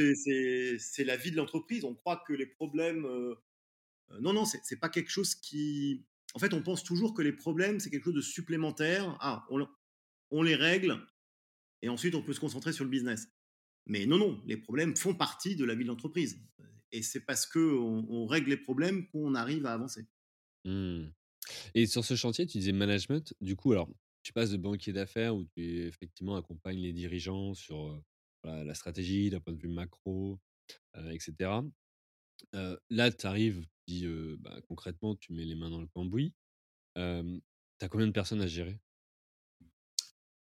[0.78, 1.84] c'est la vie de l'entreprise.
[1.84, 3.06] On croit que les problèmes,
[4.20, 7.80] non, non, c'est pas quelque chose qui en fait, on pense toujours que les problèmes,
[7.80, 9.16] c'est quelque chose de supplémentaire.
[9.20, 9.46] Ah,
[10.30, 11.06] on les règle
[11.82, 13.28] et ensuite on peut se concentrer sur le business.
[13.86, 16.40] Mais non, non, les problèmes font partie de la vie de l'entreprise,
[16.92, 20.06] et c'est parce qu'on on règle les problèmes qu'on arrive à avancer.
[20.64, 21.08] Mmh.
[21.74, 23.34] Et sur ce chantier, tu disais management.
[23.40, 23.90] Du coup, alors,
[24.22, 28.02] tu passes de banquier d'affaires où tu effectivement accompagnes les dirigeants sur,
[28.44, 30.40] voilà, la stratégie d'un point de vue macro,
[30.96, 31.64] heu, et cetera.
[32.54, 34.06] Heu, là, tu arrives, tu dis,
[34.40, 36.34] bah, concrètement, tu mets les mains dans le cambouis.
[36.96, 37.02] Tu
[37.84, 38.80] as combien de personnes à gérer?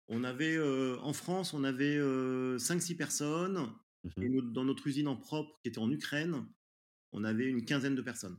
[0.10, 0.58] On avait,
[1.02, 3.70] en France, on avait, heu, 5-6 personnes
[4.16, 6.46] Mmh et dans notre usine en propre qui était en Ukraine,
[7.12, 8.38] on avait une quinzaine de personnes.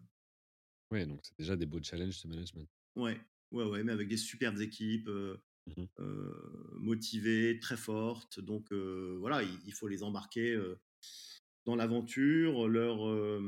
[0.91, 2.69] Ouais, donc c'est déjà des beaux challenges de management.
[2.97, 3.21] Ouais,
[3.53, 5.11] ouais, ouais, mais avec des superbes équipes,
[5.67, 5.85] Mmh
[6.79, 8.41] motivées, très fortes.
[8.41, 10.59] Donc voilà, il il faut les embarquer,
[11.67, 13.43] dans l'aventure, leur,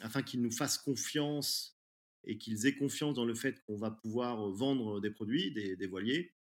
[0.00, 1.78] afin qu'ils nous fassent confiance
[2.24, 5.86] et qu'ils aient confiance dans le fait qu'on va pouvoir, vendre des produits, des des
[5.86, 6.32] voiliers.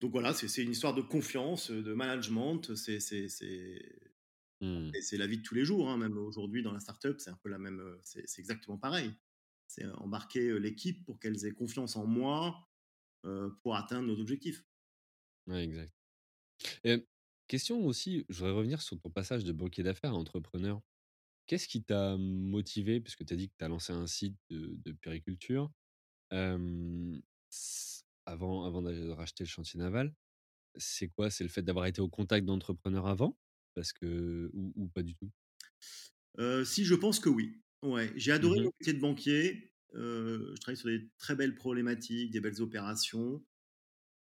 [0.00, 2.98] Donc voilà, c'est une histoire de confiance, de management, c'est
[4.60, 4.92] Mmh.
[5.00, 7.38] c'est la vie de tous les jours, hein, même aujourd'hui dans la startup, c'est un
[7.42, 9.12] peu la même, c'est exactement pareil.
[9.66, 12.68] C'est embarquer, l'équipe pour qu'elles aient confiance en moi,
[13.62, 14.64] pour atteindre nos objectifs.
[15.46, 15.92] Ouais, exact.
[16.84, 17.06] Et
[17.48, 20.80] question aussi, je voudrais revenir sur ton passage de banquier d'affaires à entrepreneur.
[21.46, 23.00] Qu'est-ce qui t'a motivé?
[23.00, 24.96] Puisque tu as dit que tu as lancé un site de de
[27.50, 27.99] s
[28.30, 30.14] avant avant de racheter le chantier naval,
[30.76, 31.30] c'est quoi?
[31.30, 33.38] C'est le fait d'avoir été au contact d'entrepreneurs avant?
[33.74, 35.30] Parce que ou ou pas du tout?
[36.38, 37.62] Heu, si, je pense que oui.
[37.82, 41.54] Ouais, j'ai adoré Mmh mon métier de banquier, heu, je travaille sur des très belles
[41.54, 43.44] problématiques, des belles opérations,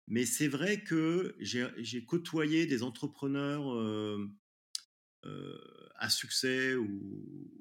[0.07, 4.29] mais c'est vrai que j'ai côtoyé des entrepreneurs, heu,
[5.95, 7.51] à succès ou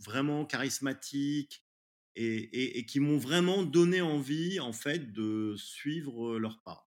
[0.00, 1.65] vraiment charismatiques
[2.16, 6.90] et et et qui m'ont vraiment donné envie, en fait, de suivre, leurs pas.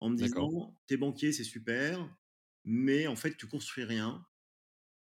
[0.00, 2.16] En me disant: «Tu es banquier, c'est super,
[2.64, 4.26] mais en fait, tu construis rien.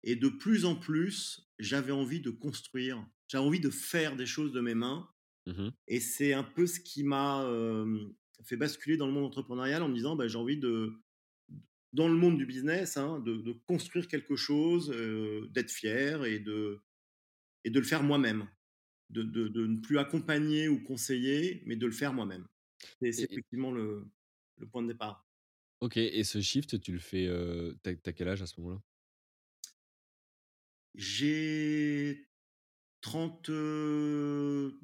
[0.05, 4.53] et de plus en plus, j'avais envie de construire, j'avais envie de faire des choses
[4.53, 5.09] de mes mains
[5.47, 7.45] Mmh et c'est un peu ce qui m'a,
[8.45, 10.95] fait basculer dans le monde entrepreneurial en me disant: «Bah, j'ai envie de
[11.93, 14.91] dans le monde du business, hein, de de construire quelque chose,
[15.53, 16.81] d'être fier et de
[17.65, 18.49] et de le faire moi-même».
[19.11, 22.47] De de de ne plus accompagner ou conseiller, mais de le faire moi-même.
[23.11, 24.11] C'est effectivement le
[24.59, 25.27] le point de départ.
[25.81, 28.83] OK et ce shift, tu le fais, heu, tu as quel âge à ce moment-là?
[30.95, 32.29] J'ai
[33.01, 34.81] 30, heu,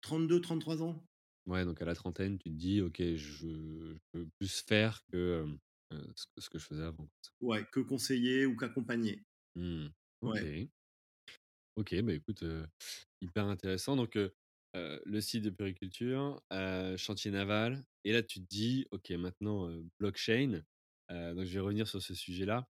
[0.00, 1.06] 32-33 ans.
[1.46, 6.26] Ouais, donc à la trentaine, tu te dis: «OK, je je veux plus faire ce
[6.26, 7.08] que ce que je faisais avant».
[7.40, 9.24] Ouais, que conseiller ou qu'accompagner.
[9.56, 9.88] Mmh.
[10.22, 10.48] Ouais.
[11.78, 11.94] OK.
[12.02, 12.44] Bah, écoute,
[13.20, 14.18] hyper intéressant donc
[14.74, 20.62] le site de puériculture, heu, chantier naval et là tu te dis: «OK maintenant, blockchain».
[21.10, 22.68] Donc je vais revenir sur ce sujet-là.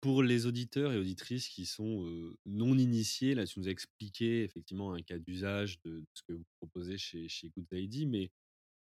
[0.00, 4.92] Pour les auditeurs et auditrices qui sont, non initiés, là tu nous as expliqué effectivement
[4.94, 7.66] un cas d'usage de ce que vous proposez chez chez Good
[8.08, 8.30] mais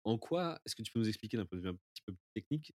[0.06, 2.14] en quoi est-ce que tu peux nous expliquer d'un point de vue un petit peu
[2.14, 2.74] plus technique,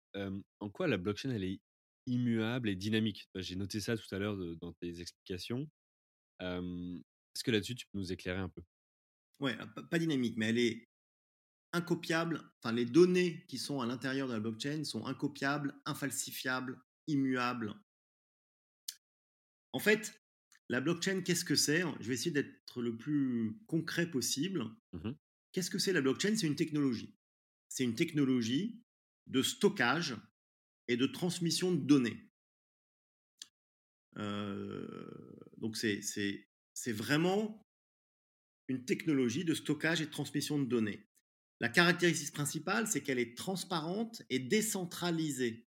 [0.61, 1.61] en quoi la blockchain elle est
[2.07, 3.29] immuable et dynamique?
[3.33, 5.69] Bah, j'ai noté ça tout à l'heure dans tes explications.
[7.35, 8.61] Est-ce que là-dessus, tu peux nous éclairer un peu?
[9.39, 10.89] Ouais, ah, pas pas dynamique, mais elle est
[11.73, 12.43] incopiable.
[12.63, 17.75] Enfin, les données qui sont à l'intérieur de la blockchain sont incopiables, infalsifiables, immuables.
[19.73, 20.21] En fait,
[20.69, 21.83] la blockchain, qu'est-ce que c'est?
[21.99, 24.65] Je vais essayer d'être le plus concret possible.
[24.93, 25.15] Mmh
[25.51, 26.35] Qu'est-ce que c'est la blockchain?
[26.37, 27.17] C'est une technologie.
[27.69, 28.83] C'est une technologie
[29.27, 30.15] de stockage
[30.87, 32.29] et de transmission de données.
[34.17, 37.61] Heu, donc c'est vraiment
[38.67, 41.07] une technologie de stockage et de transmission de données.
[41.59, 45.67] La caractéristique principale, c'est qu'elle est transparente et décentralisée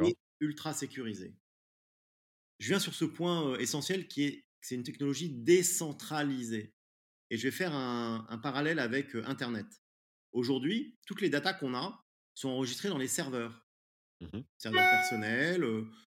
[0.00, 0.14] et D'accord.
[0.40, 1.36] ultra sécurisée.
[2.58, 6.74] Je viens sur ce point, heu, essentiel qui est que c'est une technologie décentralisée
[7.30, 9.66] et je vais faire un un parallèle avec, heu, internet.
[10.32, 12.04] Aujourd'hui, toutes les datas qu'on a
[12.34, 13.69] sont enregistrées dans les serveurs.
[14.20, 15.64] Mmh Serveur personnel,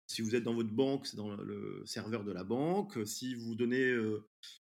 [0.08, 3.56] si vous êtes dans votre banque, c'est dans le serveur de la banque, si vous
[3.56, 3.96] donnez,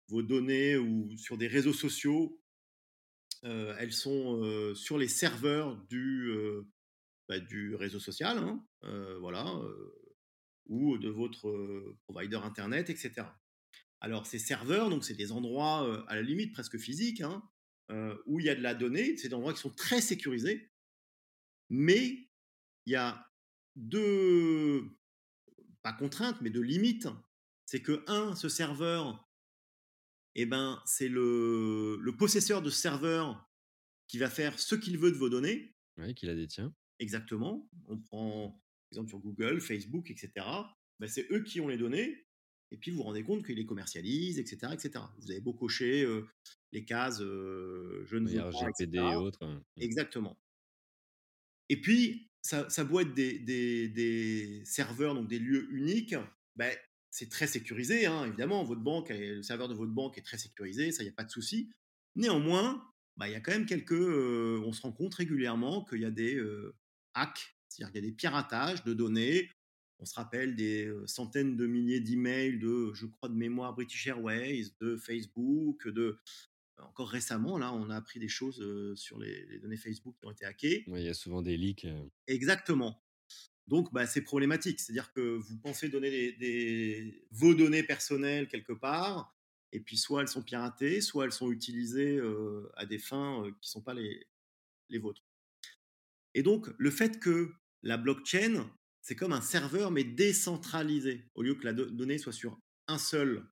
[0.07, 2.41] vos données ou sur des réseaux sociaux,
[3.43, 6.33] elles sont, sur les serveurs du,
[7.27, 7.35] bah,
[7.77, 8.65] réseau social, hein,
[9.19, 9.45] voilà,
[10.67, 13.37] ou de votre, provider internet et cetera.
[13.99, 17.43] Alors ces serveurs, donc c'est des endroits, à la limite presque physiques, hein,
[18.25, 19.17] où il y a de la donnée.
[19.17, 20.71] C'est des endroits qui sont très sécurisés,
[21.69, 22.24] mais
[22.85, 23.29] il y a
[23.75, 24.89] 2
[25.83, 27.07] pas contrainte, mais de limite,
[27.65, 29.29] c'est que un, ce serveur,
[30.35, 33.47] eh ben, c'est le, le possesseur de ce serveur
[34.07, 36.73] qui va faire ce qu'il veut de vos données, Ouais, qui la détient.
[36.99, 37.69] exactement.
[37.87, 38.59] On prend, par
[38.91, 40.31] exemple, sur Google, Facebook, etc.
[40.99, 42.25] Ben, c'est eux qui ont les données,
[42.71, 45.05] et puis vous vous rendez compte qu'ils les commercialisent, etc., etc.
[45.19, 46.27] Vous avez beau cocher euh,
[46.71, 49.63] les cases euh, je ne Oui, veux pas, RGPD et autres.
[49.77, 50.37] Exactement.
[51.69, 56.13] Et puis, ça, ça être des, serveurs, donc des lieux uniques.
[56.55, 56.71] Ben,
[57.09, 58.63] c'est très sécurisé, hein, évidemment.
[58.63, 61.23] Votre banque, le serveur de votre banque est très sécurisé, ça, il n'y a pas
[61.23, 61.71] de souci.
[62.15, 63.93] Néanmoins, bah, il y a quand même quelques.
[63.93, 66.75] euh, on se rend compte régulièrement qu'il y a des euh,
[67.15, 69.49] hacks, c'est-à-dire qu'il y a des piratages de données.
[69.97, 74.05] On se rappelle des euh, centaines de milliers d'emails de, je crois, de mémoire British
[74.05, 76.19] Airways, de Facebook, de.
[76.77, 80.25] Encore récemment, là, on a appris des choses euh, sur les, les données Facebook qui
[80.25, 80.83] ont été hackées.
[80.87, 81.87] Il y a souvent des leaks,
[82.27, 83.01] Exactement.
[83.67, 84.79] Donc, bah, c'est problématique.
[84.79, 89.35] C'est-à-dire que vous pensez donner des, des- vos données personnelles quelque part,
[89.71, 93.51] et puis soit elles sont piratées, soit elles sont utilisées euh, à des fins euh,
[93.51, 94.27] qui ne sont pas les,
[94.89, 95.23] les vôtres.
[96.33, 98.69] Et donc, le fait que la blockchain,
[99.01, 101.29] c'est comme un serveur, mais décentralisé.
[101.35, 103.47] Au lieu que la do- donnée soit sur un seul,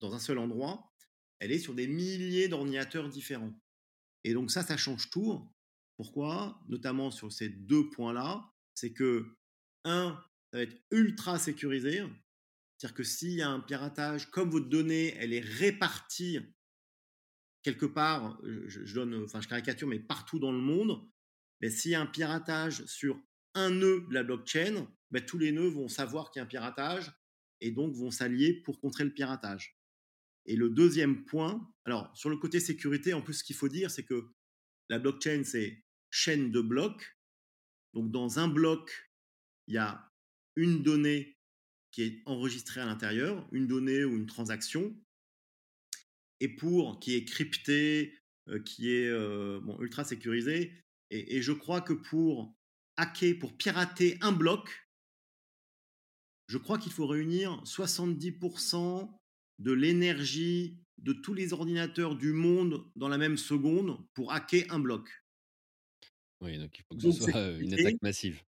[0.00, 0.92] dans un seul endroit,
[1.38, 3.52] elle est sur des milliers d'ordinateurs différents.
[4.24, 5.48] Et donc ça, ça change tout.
[5.96, 6.60] Pourquoi?
[6.68, 9.36] Notamment sur ces deux points-là, c'est que,
[9.84, 10.20] un,
[10.50, 12.02] ça va être ultra sécurisé.
[12.76, 16.40] C'est-à-dire que s'il y a un piratage, comme votre donnée, elle est répartie
[17.62, 21.04] quelque part, je, donne, enfin je caricature, mais partout dans le monde,
[21.60, 23.20] ben, s'il y a un piratage sur
[23.54, 26.48] un nœud de la blockchain, ben, tous les nœuds vont savoir qu'il y a un
[26.48, 27.10] piratage
[27.60, 29.75] et donc vont s'allier pour contrer le piratage.
[30.46, 33.90] Et le deuxième point, alors sur le côté sécurité, en plus ce qu'il faut dire,
[33.90, 34.32] c'est que
[34.88, 37.16] la blockchain, c'est chaîne de blocs.
[37.94, 39.10] Donc, dans un bloc,
[39.66, 40.10] il y a
[40.54, 41.36] une donnée
[41.90, 44.94] qui est enregistrée à l'intérieur, une donnée ou une transaction,
[46.40, 50.72] et pour qui est cryptée, euh, qui est euh, ultra sécurisée.
[51.10, 52.54] Et, je crois que pour
[52.96, 54.88] hacker, pour pirater un bloc,
[56.48, 58.38] je crois qu'il faut réunir 70
[59.58, 64.80] de l'énergie de tous les ordinateurs du monde dans la même seconde pour hacker un
[64.80, 65.10] bloc.
[66.40, 68.42] Oui, donc il faut que ce Donc soit, heu, une attaque massive.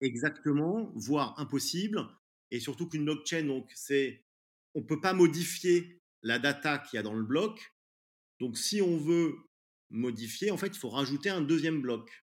[0.00, 2.08] exactement, voire impossible
[2.50, 4.24] et surtout qu'une blockchain donc c'est
[4.74, 7.74] on peut pas modifier la data qu'il y a dans le bloc.
[8.40, 9.36] Donc si on veut
[9.90, 12.24] modifier, en fait, il faut rajouter un deuxième bloc.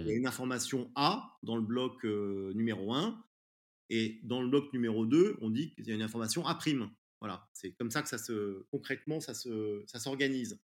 [0.00, 0.18] Il y a Mmh.
[0.18, 3.24] une information A dans le bloc, heu, numéro 1
[3.90, 6.58] et dans le bloc numéro 2, on dit qu'il y a une information A'.
[7.20, 10.60] Voilà, c'est comme ça que ça se concrètement, ça se ça s'organise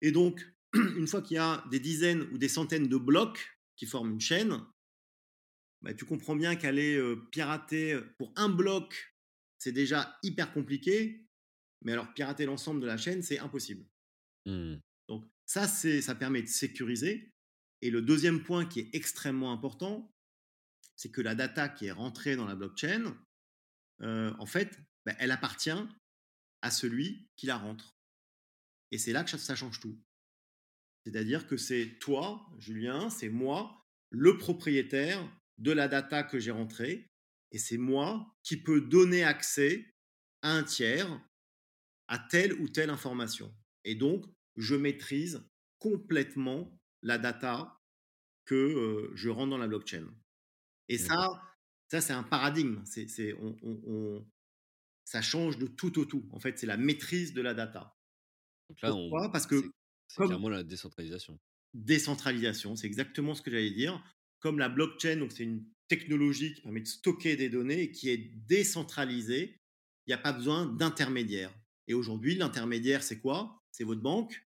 [0.00, 3.86] et donc une fois qu'il y a des dizaines ou des centaines de blocs qui
[3.86, 4.60] forment une chaîne,
[5.82, 9.14] bah, tu comprends bien qu'aller, pirater, pour un bloc,
[9.58, 11.26] c'est déjà hyper compliqué,
[11.82, 13.86] mais alors pirater l'ensemble de la chaîne, c'est impossible.
[14.46, 14.76] Mmh.
[15.08, 17.32] Donc ça, c'est ça permet de sécuriser
[17.80, 20.12] et le deuxième point qui est extrêmement important,
[20.96, 23.16] c'est que la data qui est rentrée dans la blockchain,
[24.00, 24.78] en fait,
[25.08, 25.70] bah, elle appartient
[26.60, 27.96] à celui qui la rentre.
[28.90, 29.98] Et c'est là que ça change tout.
[31.06, 37.10] C'est-à-dire que c'est toi, Julien, c'est moi, le propriétaire de la data que j'ai rentrée
[37.52, 39.94] et c'est moi qui peux donner accès
[40.42, 41.08] à un tiers
[42.08, 43.54] à telle ou telle information.
[43.84, 45.42] Et donc je maîtrise
[45.78, 47.80] complètement la data
[48.44, 50.06] que, heu, je rentre dans la blockchain.
[50.88, 51.42] Et ça
[51.90, 54.26] ça c'est un paradigme, c'est c'est on on on
[55.08, 56.28] ça change de tout au tout.
[56.32, 57.98] En fait, c'est la maîtrise de la data.
[58.68, 59.32] Donc là, on Pourquoi?
[59.32, 59.70] Parce que
[60.08, 61.40] c'est comme clairement la décentralisation.
[61.74, 64.02] décentralisation, c'est exactement ce que j'allais dire.
[64.40, 68.10] Comme la blockchain, donc c'est une technologie qui permet de stocker des données et qui
[68.10, 69.56] est décentralisée,
[70.06, 71.54] il n'y a pas besoin d'intermédiaire.
[71.86, 73.62] Et aujourd'hui, l'intermédiaire, c'est quoi?
[73.72, 74.46] C'est votre banque.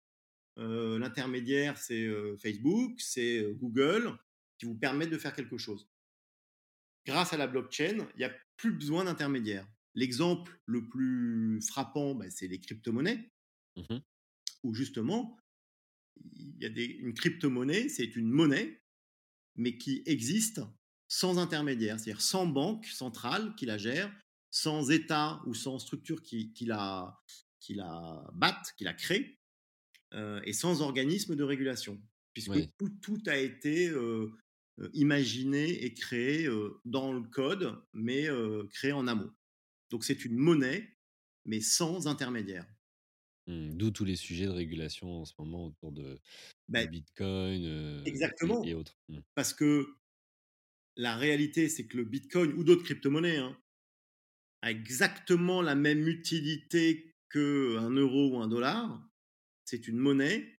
[0.59, 4.17] Heu, l'intermédiaire, c'est, heu, Facebook, c'est, heu, Google,
[4.59, 5.89] qui vous permettent de faire quelque chose.
[7.05, 9.67] Grâce à la blockchain, il n'y a plus besoin d'intermédiaire.
[9.99, 13.29] L'exemple le plus frappant, bah, c'est les cryptomonnaies,
[13.75, 13.99] Mmh mh.
[14.63, 15.37] où justement,
[16.35, 18.81] il y a des une cryptomonnaie, c'est une monnaie
[19.57, 20.61] mais qui existe
[21.09, 24.13] sans intermédiaire, c'est-à-dire sans banque centrale qui la gère,
[24.51, 27.19] sans État ou sans structure qui, qui la,
[27.59, 29.39] qui la batte, qui la crée,
[30.13, 32.01] euh, et sans organisme de régulation,
[32.33, 32.69] puisque Ouais.
[32.77, 34.31] tout, tout a été euh,
[34.79, 38.27] euh, imaginé et créé euh, dans le code, mais
[38.71, 39.31] créé en amont.
[39.89, 40.97] Donc c'est une monnaie,
[41.45, 42.65] mais sans intermédiaire.
[43.47, 43.77] Mmh.
[43.77, 46.19] D'où tous les sujets de régulation en ce moment autour de
[46.67, 48.97] Ben, bitcoin, et exactement, et autres.
[49.09, 49.19] Mmh.
[49.35, 49.95] parce que
[50.99, 53.57] la réalité, c'est que le Bitcoin ou d'autres crypto-monnaies, hein,
[54.61, 59.01] a exactement la même utilité qu'un euro ou un dollar.
[59.63, 60.59] C'est une monnaie,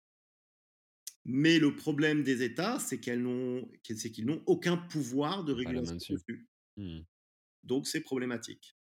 [1.26, 6.14] mais le problème des États, c'est n'ont, qu'ils n'ont aucun pouvoir de régulation dessus.
[6.14, 6.48] dessus.
[6.78, 7.00] Mmh.
[7.64, 8.78] Donc c'est problématique.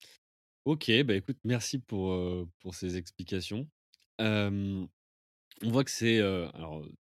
[0.66, 2.16] OK, bah, écoute, merci pour,
[2.60, 3.68] pour ces explications.
[4.20, 6.22] On voit que c'est,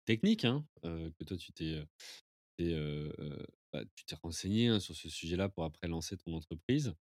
[0.05, 1.83] technique, hein, que toi tu t'es,
[3.73, 3.83] bah,
[4.23, 6.95] renseigné, hein, sur ce sujet-là pour après lancer ton entreprise.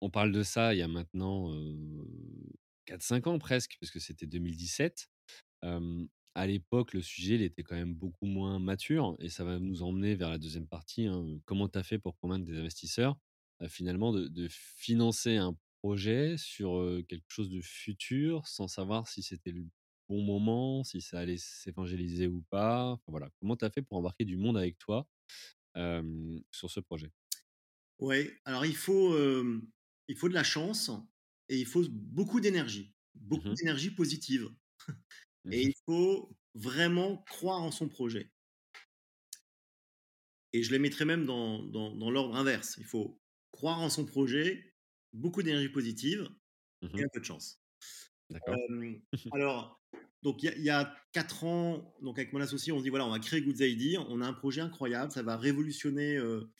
[0.00, 2.06] On parle de ça il y a maintenant, heu,
[2.86, 5.08] 4-5 ans presque, parce que c'était 2017.
[5.62, 9.58] Hem, à l'époque, le sujet, il était quand même beaucoup moins mature et ça va
[9.58, 13.16] nous emmener vers la deuxième partie, hein, comment tu as fait pour convaincre des investisseurs,
[13.68, 19.52] finalement de de financer un projet sur, quelque chose de futur sans savoir si c'était
[19.52, 19.64] le
[20.08, 22.92] bon moment, si ça allait s'évangéliser ou pas?
[22.92, 25.06] Enfin voilà, comment tu as fait pour embarquer du monde avec toi,
[26.50, 27.12] sur ce projet?
[27.98, 29.62] Oui, alors il faut, euh,
[30.08, 30.90] il faut de la chance
[31.48, 32.94] et il faut beaucoup d'énergie,
[33.30, 34.50] Mmh beaucoup d'énergie positive.
[35.50, 38.32] Et Mmh il faut vraiment croire en son projet.
[40.52, 42.76] Et je les mettrais même dans, dans, dans l'ordre inverse.
[42.78, 43.20] Il faut
[43.56, 44.74] croire en son projet,
[45.12, 46.28] beaucoup d'énergie positive
[46.96, 47.62] et Mmh un peu de chance.
[48.30, 48.60] D'accord.
[48.70, 49.82] Hem, alors,
[50.22, 52.84] donc il y a il y a 4 ans, donc avec mon associé, on se
[52.84, 53.98] dit: «Voilà, on va créer Goods ID.
[53.98, 56.50] On a un projet incroyable, ça va révolutionner, heu,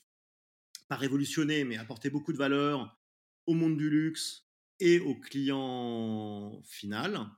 [0.88, 3.00] pas révolutionner, mais apporter beaucoup de valeur
[3.46, 4.48] au monde du luxe
[4.80, 7.30] et au client final».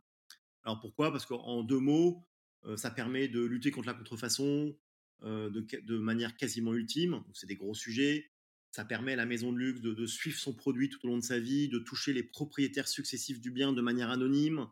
[0.64, 1.12] Alors pourquoi?
[1.12, 2.28] Parce qu'en 2 mots,
[2.66, 4.76] heu, ça permet de lutter contre la contrefaçon,
[5.24, 7.24] heu, de manière quasiment ultime.
[7.34, 8.30] C'est des gros sujets.
[8.78, 11.18] Ça permet à la maison de luxe de de suivre son produit tout au long
[11.18, 14.68] de sa vie, de toucher les propriétaires successifs du bien de manière anonyme.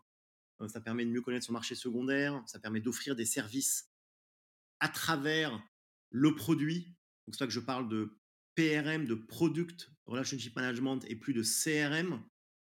[0.63, 3.91] Heu, ça permet de mieux connaître son marché secondaire, ça permet d'offrir des services
[4.79, 5.61] à travers
[6.11, 6.95] le produit.
[7.27, 8.21] Donc c'est ça que je parle de
[8.55, 12.23] PRM, de Product Relationship Management et plus de CRM.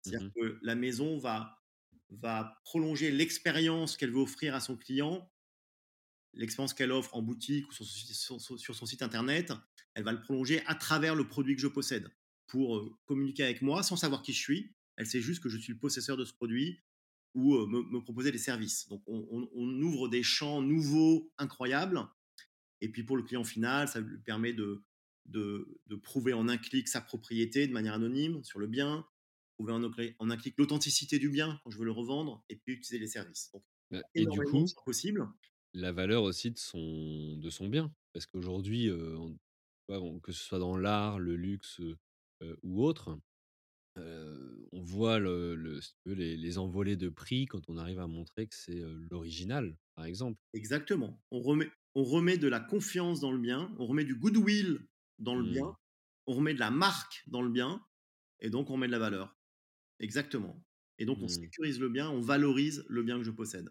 [0.02, 1.64] C'est-à-dire Mmh que la maison va
[2.10, 5.32] va prolonger l'expérience qu'elle veut offrir à son client
[6.34, 9.52] l'expérience qu'elle offre en boutique ou sur son, sur- sur son site internet,
[9.94, 12.08] elle va le prolonger à travers le produit que je possède
[12.46, 14.74] pour euh, communiquer avec moi sans savoir qui je suis.
[14.96, 16.80] Elle sait juste que je suis le possesseur de ce produit
[17.34, 18.88] ou euh, me, me proposer des services.
[18.88, 22.02] Donc on, on- on ouvre des champs nouveaux, incroyables.
[22.80, 24.82] Et puis pour le client final, ça lui permet de,
[25.26, 29.06] de, de prouver en un clic sa propriété de manière anonyme sur le bien,
[29.54, 32.44] prouver en, un cli- en un clic l'authenticité du bien quand je veux le revendre,
[32.48, 33.50] et puis utiliser les services.
[33.52, 33.62] Donc
[33.92, 35.28] Heu et du coup, choses possibles.
[35.74, 37.94] La valeur aussi de son de son bien.
[38.12, 38.90] Parce qu'aujourd'hui,
[39.88, 41.80] on que ce soit dans l'art, le luxe,
[42.62, 43.18] ou autre,
[43.96, 48.00] on voit le le si tu veux, les les envolées de prix quand on arrive
[48.00, 50.38] à montrer que c'est, l'original, par exemple.
[50.52, 51.22] Exactement.
[51.30, 54.86] On remet, on remet de la confiance dans le bien, on remet du goodwill
[55.18, 55.74] dans le bien, Mmh.
[56.26, 57.84] on remet de la marque dans le bien,
[58.40, 59.38] et donc on met de la valeur.
[60.00, 60.64] Exactement.
[60.98, 61.28] Et donc on Mmh.
[61.28, 63.70] sécurise le bien, on valorise le bien que je possède.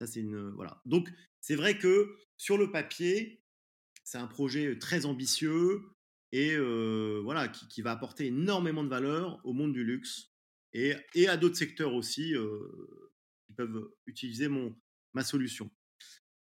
[0.00, 0.50] Ça, c'est une.
[0.50, 0.80] Voilà.
[0.84, 3.42] Donc, c'est vrai que sur le papier,
[4.04, 5.82] c'est un projet très ambitieux
[6.32, 6.56] et
[7.22, 10.32] voilà, qui, va apporter énormément de valeur au monde du luxe
[10.72, 12.34] et, et à d'autres secteurs aussi
[13.46, 14.76] qui peuvent utiliser mon,
[15.14, 15.70] ma solution.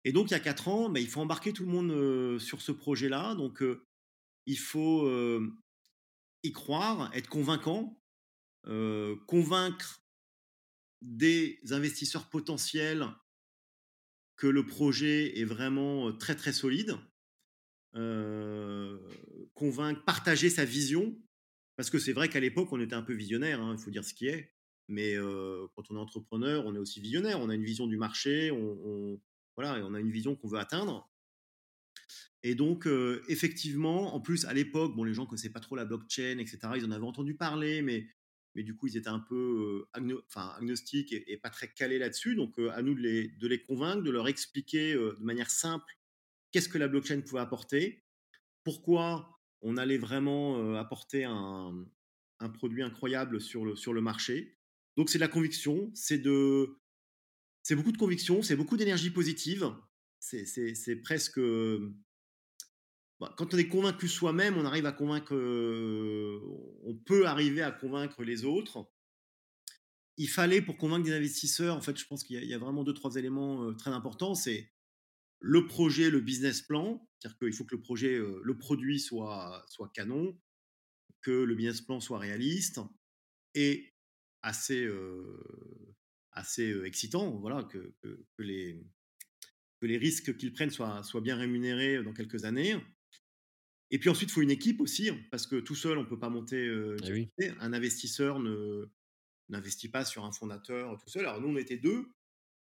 [0.03, 2.61] Et donc, il y a quatre ans, bah, il faut embarquer tout le monde sur
[2.61, 3.35] ce projet-là.
[3.35, 3.63] Donc,
[4.45, 5.09] il faut
[6.43, 7.99] y croire, être convaincant,
[9.27, 10.01] convaincre
[11.01, 13.07] des investisseurs potentiels
[14.35, 16.95] que le projet est vraiment très très solide,
[19.53, 21.17] convaincre, partager sa vision,
[21.77, 24.03] parce que c'est vrai qu'à l'époque on était un peu visionnaire, hein, il faut dire
[24.03, 24.53] ce qui est,
[24.87, 25.15] mais
[25.75, 29.19] quand on est entrepreneur, on est aussi visionnaire, on a une vision du marché, on,
[29.55, 31.09] voilà, on a une vision qu'on veut atteindre.
[32.43, 32.87] Et donc,
[33.27, 36.59] effectivement, en plus, à l'époque, bon, les gens ne connaissaient pas trop la blockchain, etc.,
[36.75, 38.07] ils en avaient entendu parler, mais,
[38.55, 39.99] mais du coup, ils étaient un peu euh,
[40.57, 42.35] agnostiques et, pas très calés là-dessus.
[42.35, 45.93] Donc, euh, à nous de les, convaincre, de leur expliquer euh, de manière simple
[46.51, 48.05] qu'est-ce que la blockchain pouvait apporter,
[48.63, 51.85] pourquoi on allait vraiment apporter un,
[52.53, 54.57] produit incroyable sur le, marché.
[54.95, 56.19] Donc, c'est de la conviction, c'est
[57.75, 59.69] beaucoup de conviction, c'est beaucoup d'énergie positive.
[60.19, 61.39] C'est presque
[63.19, 66.39] quand on est convaincu soi-même, on arrive à convaincre, euh,
[66.83, 68.91] on peut arriver à convaincre les autres.
[70.17, 72.93] Il fallait pour convaincre des investisseurs, en fait, je pense qu'il y, a vraiment deux
[72.93, 74.35] trois éléments euh, très importants.
[74.35, 74.71] C'est
[75.39, 79.65] le projet, le business plan, c'est-à-dire qu'il faut que le projet, euh, le produit soit
[79.93, 80.37] canon,
[81.21, 82.79] que le business plan soit réaliste
[83.53, 83.93] et
[84.41, 84.87] assez
[86.33, 87.95] assez excitant, voilà, que,
[88.39, 88.83] les
[89.81, 92.75] que les risques qu'ils prennent soient bien rémunérés dans quelques années.
[93.91, 96.07] Et puis ensuite, il faut une équipe aussi, hein, parce que tout seul, on ne
[96.07, 97.29] peut pas monter euh, Eh oui.
[97.59, 98.89] Un investisseur ne
[99.49, 101.25] n'investit pas sur un fondateur tout seul.
[101.25, 102.07] Alors nous, on était deux,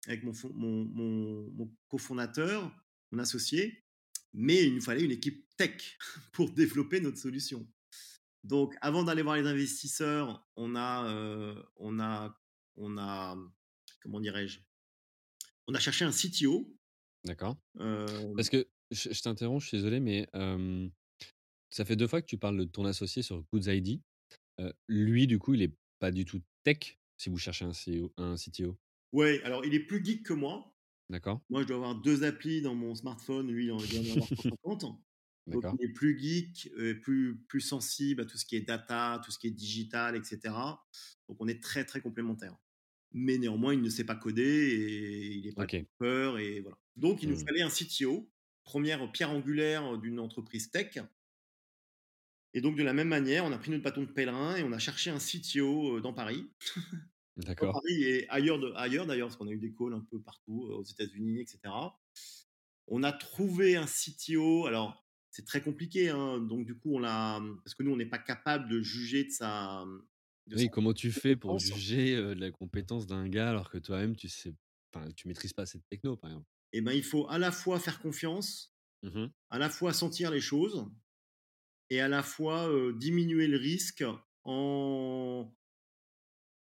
[0.07, 2.71] avec mon, mon, mon, mon cofondateur,
[3.11, 3.83] mon associé,
[4.33, 5.97] mais il nous fallait une équipe tech
[6.33, 7.67] pour développer notre solution.
[8.43, 12.35] Donc, avant d'aller voir les investisseurs, on a, euh, on a,
[12.75, 13.37] on a,
[14.01, 14.59] comment dirais-je,
[15.67, 16.75] on a cherché un CTO.
[17.23, 17.57] D'accord.
[17.79, 20.89] Euh, Parce que je, je t'interromps, je suis désolé, mais euh,
[21.71, 24.01] ça fait deux fois que tu parles de ton associé sur Goods ID.
[24.59, 28.13] Euh, lui, du coup, il est pas du tout tech si vous cherchez un, CEO,
[28.17, 28.77] un CTO.
[29.11, 30.75] Ouais, alors il est plus geek que moi.
[31.09, 31.41] D'accord.
[31.49, 33.51] Moi, je dois avoir deux applis dans mon smartphone.
[33.51, 34.85] Lui, il doit en avoir 150.
[35.47, 35.77] Donc, D'accord.
[35.79, 39.31] il est plus geek, euh, plus, plus sensible à tout ce qui est data, tout
[39.31, 40.81] ce qui est digital, etc.
[41.29, 42.57] Donc, on est très, très complémentaires.
[43.13, 45.85] Mais néanmoins, il ne sait pas coder et il n'est pas Ok.
[45.99, 46.77] peur et voilà.
[46.97, 47.45] Donc, il nous Hmm.
[47.47, 48.31] fallait un CTO,
[48.63, 50.99] première pierre angulaire d'une entreprise tech.
[52.53, 54.71] Et donc, de la même manière, on a pris notre bâton de pèlerin et on
[54.73, 56.49] a cherché un CTO euh, dans Paris.
[57.37, 57.73] D'accord.
[57.73, 60.67] Paris et ailleurs, de- ailleurs d'ailleurs, parce qu'on a eu des calls un peu partout,
[60.69, 61.73] euh, aux États-Unis, etc.
[62.87, 64.65] On a trouvé un CTO.
[64.65, 66.09] Alors, c'est très compliqué.
[66.09, 67.41] Hein, donc, du coup, on l'a.
[67.63, 69.85] Parce que nous, on n'est pas capable de juger de sa.
[70.47, 73.69] De sa Oui, comment tu fais pour juger euh, de la compétence d'un gars alors
[73.69, 74.53] que toi-même, tu sais,
[75.15, 76.47] tu maîtrises pas cette techno, par exemple?
[76.73, 79.31] Eh ben, il faut à la fois faire confiance, Mhm.
[79.49, 80.85] à la fois sentir les choses
[81.91, 84.03] et à la fois euh, diminuer le risque
[84.45, 85.53] en,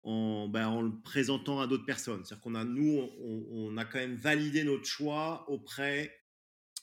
[0.03, 2.25] en, ben, en le présentant à d'autres personnes.
[2.25, 6.15] C'est-à-dire qu'on a, nous, on, on a quand même validé notre choix auprès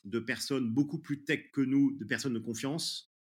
[0.05, 3.13] de personnes beaucoup plus tech que nous, de personnes de confiance,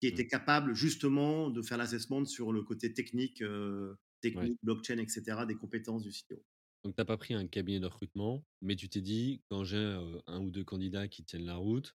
[0.00, 0.08] qui Hmm.
[0.08, 5.56] étaient capables justement de faire l'assessment sur le côté technique, euh, technique, blockchain, etc., des
[5.56, 6.44] compétences du CTO.
[6.84, 9.76] Donc, tu n'as pas pris un cabinet de recrutement, mais tu t'es dit, quand j'ai
[9.76, 11.94] euh, un ou deux candidats qui tiennent la route,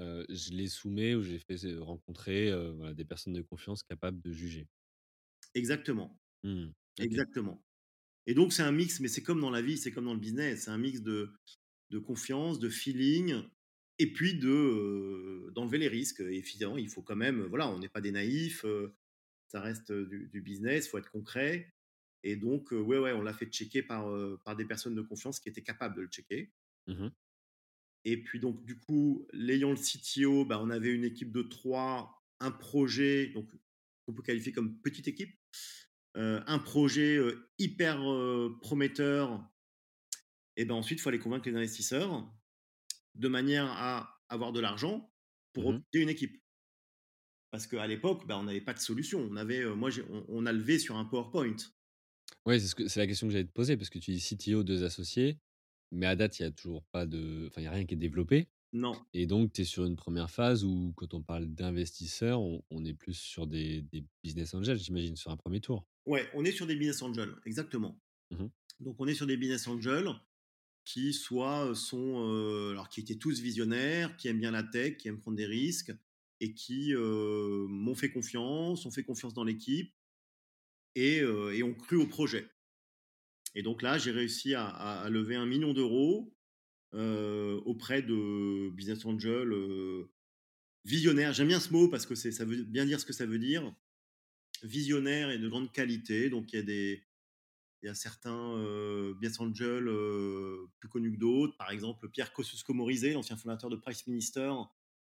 [0.00, 3.42] euh, je les soumets ou je les fais euh, rencontrer euh, voilà, des personnes de
[3.42, 4.68] confiance capables de juger.
[5.54, 6.20] Exactement.
[6.98, 7.00] Ok.
[7.00, 7.64] Exactement.
[8.26, 10.20] Et donc, c'est un mix, mais c'est comme dans la vie, c'est comme dans le
[10.20, 11.32] business, c'est un mix de,
[11.90, 13.44] de confiance, de feeling
[13.98, 17.78] et puis de, heu, d'enlever les risques et évidemment, il faut quand même, voilà, on
[17.80, 18.94] n'est pas des naïfs, heu,
[19.48, 21.74] ça reste, du du business, il faut être concret
[22.24, 25.02] et donc heu, ouais, ouais, on l'a fait checker par, heu, par des personnes de
[25.02, 26.52] confiance qui étaient capables de le checker
[26.86, 27.10] Mmh
[28.04, 32.24] et puis donc du coup, l'ayant le CTO, bah, on avait une équipe de 3,
[32.40, 33.50] un projet, donc
[34.06, 35.38] qu'on peut qualifier comme petite équipe,
[36.16, 39.50] heu, un projet, heu, hyper, heu, prometteur
[40.56, 42.32] et ben, ensuite, il faut aller convaincre les investisseurs
[43.16, 45.12] de manière à avoir de l'argent
[45.52, 46.42] pour Mmh recruter une équipe.
[47.52, 49.20] Parce qu'à l'époque, bah, on n'avait pas de solution.
[49.30, 51.54] On avait, moi on on a levé sur un PowerPoint.
[52.46, 54.84] Ouais, c'est ce la question que j'allais te poser parce que tu dis CTO, 2
[54.84, 55.38] associés,
[55.92, 57.94] mais à date, il y a toujours pas de enfin, il y a rien qui
[57.94, 59.06] est développé Non.
[59.14, 62.84] et donc tu es sur une première phase où quand on parle d'investisseurs, on on
[62.86, 65.86] est plus sur des des business angels, j'imagine, sur un premier tour?
[66.06, 68.00] Ouais, on est sur des business angels, exactement.
[68.30, 70.10] Mmh Donc on est sur des business angels
[70.84, 74.98] qui soit, heu, sont, heu, alors qui étaient tous visionnaires, qui aiment bien la tech,
[74.98, 75.92] qui aiment prendre des risques
[76.40, 79.94] et qui, heu, m'ont fait confiance, ont fait confiance dans l'équipe
[80.94, 81.24] et
[81.64, 82.48] ont cru au projet.
[83.54, 86.34] Et donc là, j'ai réussi à lever 1 000 000 €,
[86.94, 90.12] heu, auprès de business angels, heu,
[90.84, 91.32] visionnaires.
[91.34, 93.38] J'aime bien ce mot parce que c'est ça veut bien dire ce que ça veut
[93.40, 93.74] dire.
[94.62, 96.30] Visionnaires et de grande qualité.
[96.30, 97.04] Donc il y a des
[97.82, 101.56] il y a certains, heu, business angels, heu, plus connus que d'autres.
[101.58, 104.52] Par exemple, Pierre Kosciusko-Morizet, l'ancien fondateur de Price Minister,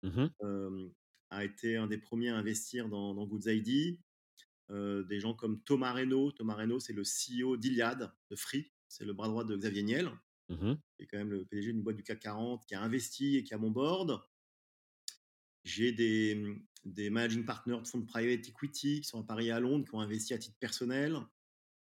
[0.03, 0.29] Mmh
[1.29, 3.99] a été un des premiers à investir dans dans Goods ID.
[4.69, 6.31] Des gens comme Thomas Reynaud.
[6.31, 8.71] Thomas Reynaud, c'est le CEO d'Iliad, de Free.
[8.87, 10.11] C'est le bras droit de Xavier Niel,
[10.49, 13.37] Mmh qui est quand même le PDG d'une boîte du CAC 40, qui a investi
[13.37, 14.21] et qui à mon board.
[15.63, 19.47] J'ai des, mmh, des managing partners de fonds de private equity qui sont à Paris
[19.47, 21.17] et à Londres, qui ont investi à titre personnel.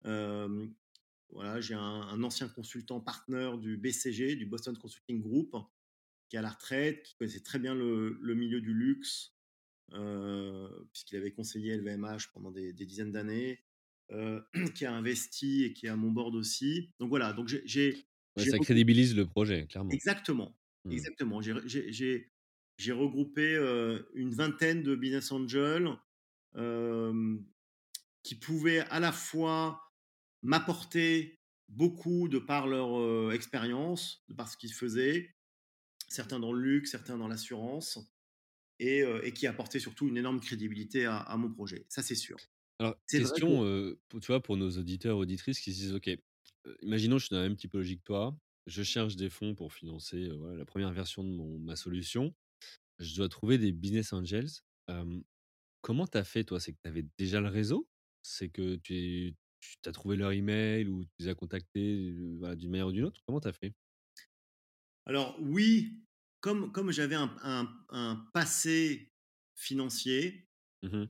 [0.04, 5.56] Voilà, j'ai un un ancien consultant partner du BCG, du Boston Consulting Group,
[6.28, 9.34] qui est à la retraite, qui connaissait très bien le le milieu du luxe,
[9.90, 13.64] puisqu'il avait conseillé LVMH pendant des des dizaines d'années,
[14.74, 16.90] qui a investi et qui est à mon board aussi.
[17.00, 18.06] Donc voilà, donc j'ai
[18.36, 19.90] Ouais, ça crédibilise le projet, clairement.
[19.90, 20.92] exactement, Mmh.
[20.92, 21.40] exactement.
[21.42, 22.32] J'ai re j'ai j'ai
[22.78, 23.54] j'ai regroupé,
[24.14, 25.90] une vingtaine de business angels,
[28.22, 29.80] qui pouvaient à la fois
[30.42, 35.34] m'apporter beaucoup de par leur, expérience, de par ce qu'ils faisaient,
[36.08, 37.98] certains dans le luxe, certains dans l'assurance
[38.80, 41.86] et qui apportaient surtout une énorme crédibilité à à mon projet.
[41.88, 42.38] Ça, c'est sûr.
[42.78, 46.10] Alors, que question, heu, pour tu vois, pour nos auditeurs, auditrices qui se disent: «OK,
[46.82, 50.30] imaginons je suis dans la même typologie que toi, je cherche des fonds pour financer,
[50.30, 52.34] voilà, la première version de mon ma solution.
[53.00, 54.50] Je dois trouver des business angels».
[55.80, 56.60] Comment tu as fait toi?
[56.60, 57.88] C'est que tu avais déjà le réseau?
[58.22, 62.56] C'est que tu tu as trouvé leur email ou tu les as contactés, heu, voilà,
[62.56, 63.20] d'une manière ou d'une autre?
[63.26, 63.74] Comment tu as fait?
[65.06, 66.02] alors oui,
[66.42, 69.14] comme comme j'avais un un un passé
[69.56, 70.48] financier,
[70.82, 71.08] Mmh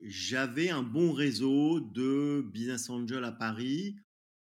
[0.00, 3.96] j'avais un bon réseau de business angels à Paris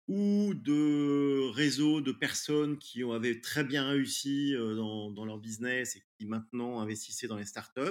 [0.07, 6.03] ou de réseaux de personnes qui avaient très bien réussi, dans dans leur business et
[6.19, 7.81] qui maintenant investissaient dans les startups.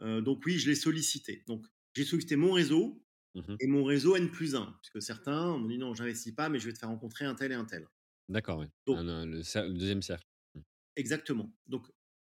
[0.00, 1.44] Donc oui, je l'ai sollicité.
[1.46, 3.04] Donc j'ai sollicité mon réseau
[3.34, 6.72] Mmh et mon réseau N+1 puisque certains m'ont dit: «Non, j'investis pas, mais je vais
[6.74, 7.88] te faire rencontrer un tel et un tel».
[8.28, 8.68] D'accord, ouais.
[8.86, 9.42] Donc Un un le
[9.74, 10.26] 2 cercle.
[11.00, 11.00] Mmh.
[11.00, 11.52] exactement.
[11.66, 11.86] Donc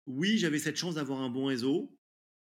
[0.08, 1.98] oui, j'avais cette chance d'avoir un bon réseau.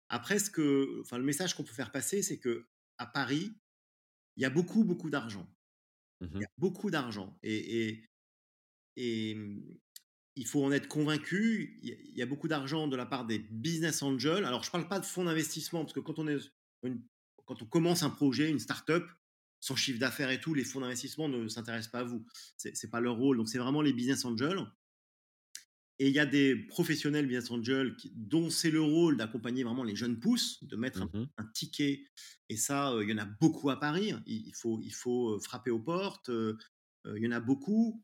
[0.09, 2.67] Après ce que enfin le message qu'on peut faire passer, c'est que
[2.97, 3.53] à Paris,
[4.37, 5.47] il y a beaucoup, beaucoup d'argent.
[6.39, 8.05] Il y Mmh a beaucoup d'argent et et
[8.97, 9.77] et mmh,
[10.35, 11.79] il faut en être convaincu.
[11.83, 14.45] Il y a beaucoup d'argent de la part des business angels.
[14.45, 16.37] Alors je parle pas de fonds d'investissement parce que quand on est
[16.83, 17.03] une
[17.45, 19.09] quand on commence un projet, une start-up,
[19.59, 22.25] son chiffre d'affaires et tout, les fonds d'investissement ne s'intéressent pas à vous.
[22.57, 23.37] C'est c'est pas leur rôle.
[23.37, 24.65] Donc c'est vraiment les business angels.
[25.99, 29.83] Et il y a des professionnels business angels qui, dont c'est le rôle d'accompagner vraiment
[29.83, 32.05] les jeunes pousses, de mettre un, Mmh un ticket.
[32.47, 34.13] Et ça, euh, il y en a beaucoup à Paris.
[34.25, 36.29] Il, il faut, il faut euh, frapper aux portes.
[36.29, 36.57] euh,
[37.15, 38.03] il y en a beaucoup.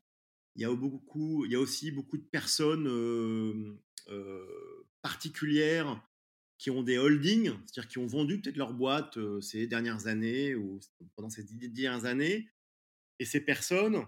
[0.54, 3.76] Il y a beaucoup, il y a aussi beaucoup de personnes euh,
[5.02, 6.02] particulières
[6.58, 10.80] qui ont des holdings, c'est-à-dire qui ont vendu peut-être leur boîte ces dernières années ou
[11.14, 12.48] pendant ces dix dernières années
[13.18, 14.06] et ces personnes,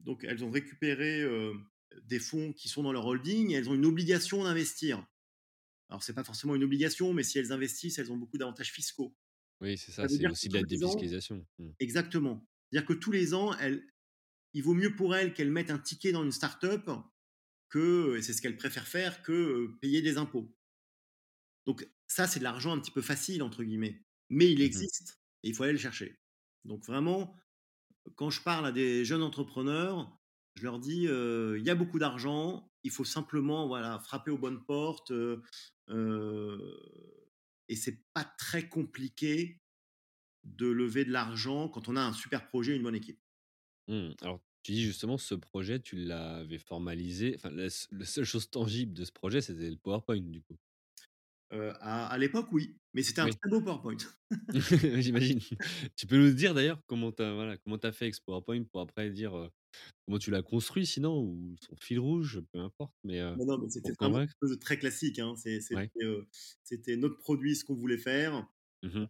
[0.00, 1.22] donc elles ont récupéré,
[2.04, 5.06] des fonds qui sont dans leur holding elles ont une obligation d'investir.
[5.88, 9.16] Alors c'est pas forcément une obligation, mais si elles investissent, elles ont beaucoup d'avantages fiscaux.
[9.60, 11.46] Oui, c'est ça, c'est aussi de la ans défiscalisation.
[11.58, 11.70] Mmh.
[11.80, 12.48] exactement.
[12.70, 13.84] C'est-à-dire que tous les ans, elles
[14.54, 16.90] il vaut mieux pour elles qu'elles mettent un ticket dans une start-up
[17.70, 20.54] que et c'est ce qu'elles préfèrent faire, que, heu, payer des impôts.
[21.66, 25.20] Donc ça, c'est de l'argent un petit peu «facile» entre guillemets, mais il Mmh existe
[25.42, 26.20] et il faut aller le chercher.
[26.64, 27.36] Donc vraiment,
[28.16, 30.19] quand je parle à des jeunes entrepreneurs,
[30.60, 34.62] Je leur dis, «Il y a beaucoup d'argent, il faut simplement, voilà, frapper aux bonnes
[34.64, 35.10] portes,
[37.68, 39.62] et c'est pas très compliqué
[40.44, 43.20] de lever de l'argent quand on a un super projet et une bonne équipe».
[43.88, 44.12] Mmh.
[44.22, 49.04] Alors, tu dis justement ce projet, tu l'avais formalisé, enfin la seule chose tangible de
[49.04, 50.56] ce projet, c'était le PowerPoint du coup?
[51.50, 53.40] À à l'époque, oui, mais c'était un Oui.
[53.40, 53.96] très beau PowerPoint.
[55.00, 55.38] J'imagine.
[55.96, 58.64] Tu peux nous dire d'ailleurs comment tu as voilà, comment as fait avec ce PowerPoint
[58.64, 59.50] pour après dire,
[60.06, 61.20] comment tu l'as construit sinon?
[61.22, 64.78] Ou son fil rouge, peu importe, mais, Non, mais c'était vraiment quelque chose de très
[64.78, 65.34] classique, hein.
[65.44, 65.90] Ouais.
[66.64, 68.46] c'était, notre produit, ce qu'on voulait faire,
[68.82, 69.06] Mmh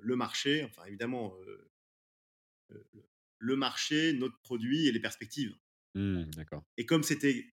[0.00, 1.34] le marché, enfin évidemment,
[3.38, 5.54] le marché, notre produit et les perspectives.
[5.94, 6.64] Mmh, d'accord.
[6.76, 7.52] Et comme c'était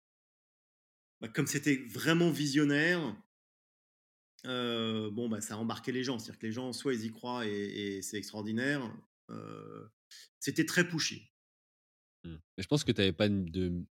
[1.21, 3.15] bah, comme c'était vraiment visionnaire
[4.43, 6.17] bon, bah, ça a embarqué les gens.
[6.19, 8.81] C'est-à-dire que les gens, soit ils y croient et et c'est extraordinaire,
[10.39, 11.30] c'était très pushy.
[12.23, 12.35] Mmh.
[12.57, 13.85] Mais je pense que tu avais pas de heu,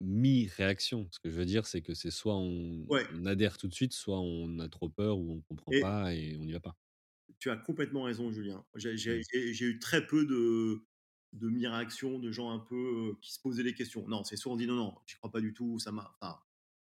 [0.00, 1.08] mi-réaction.
[1.10, 3.06] Ce que je veux dire, c'est que c'est soit on Ouais.
[3.10, 6.14] on adhère tout de suite, soit on a trop peur ou on comprend Et pas
[6.14, 6.76] et on n'y va pas.
[7.40, 8.64] Tu as complètement raison, Julien.
[8.76, 9.24] J'ai Mmh.
[9.60, 10.86] eu très peu de
[11.32, 14.06] de mi-réaction, de gens un peu, qui se posaient des questions.
[14.06, 16.38] Non, c'est soit on dit: «Non, non, j'y crois pas du tout, ça m'a enfin,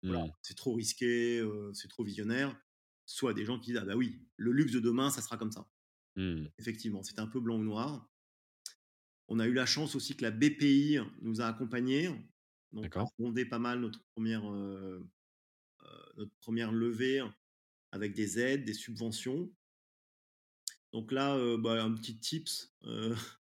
[0.07, 0.33] voilà, Mmh.
[0.43, 1.43] c'est trop risqué,
[1.73, 2.55] c'est trop visionnaire»,
[3.07, 5.53] soit des gens qui disent: «Ah bah oui, le luxe de demain, ça sera comme
[5.53, 5.71] ça».
[6.59, 8.12] Effectivement, c'était un peu blanc ou noir.
[9.35, 12.11] On a eu la chance aussi que la BPI nous a accompagnés,
[12.73, 13.13] donc a D'accord.
[13.17, 15.09] fondé pas mal notre 1re, heu
[15.85, 17.23] heu, notre 1re levée
[17.93, 19.53] avec des aides, des subventions.
[20.93, 22.77] Donc là, heu, bah, un petit tips,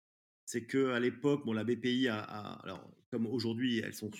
[0.46, 4.10] c'est qu'à l'époque, bon, la BPI a a alors comme aujourd'hui, elles sont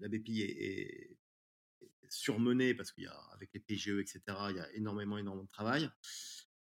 [0.00, 1.18] la BPI est
[2.02, 5.18] est surmenée parce qu'il y a avec les PGE et cetera, il y a énormément,
[5.18, 5.90] énormément de travail.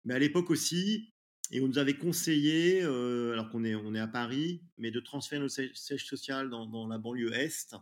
[0.06, 1.14] Mais à l'époque aussi
[1.52, 5.00] et on nous avait conseillé, heu, alors qu'on est on est à Paris, mais de
[5.02, 7.76] transférer notre siège social dans dans la banlieue est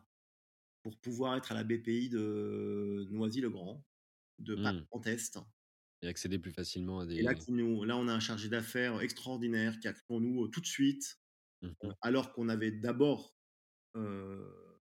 [0.84, 3.86] pour pouvoir être à la BPI de Noisy-le-Grand,
[4.40, 4.90] de Paris Mmh.
[4.92, 5.40] Grand Est.
[6.02, 9.02] Et accéder plus facilement à Et là des nous là, on a un chargé d'affaires
[9.02, 11.20] extraordinaire qui a pour nous, heu, tout de suite,
[11.62, 11.96] Mmh heu, mh.
[12.02, 13.38] alors qu'on avait d'abord,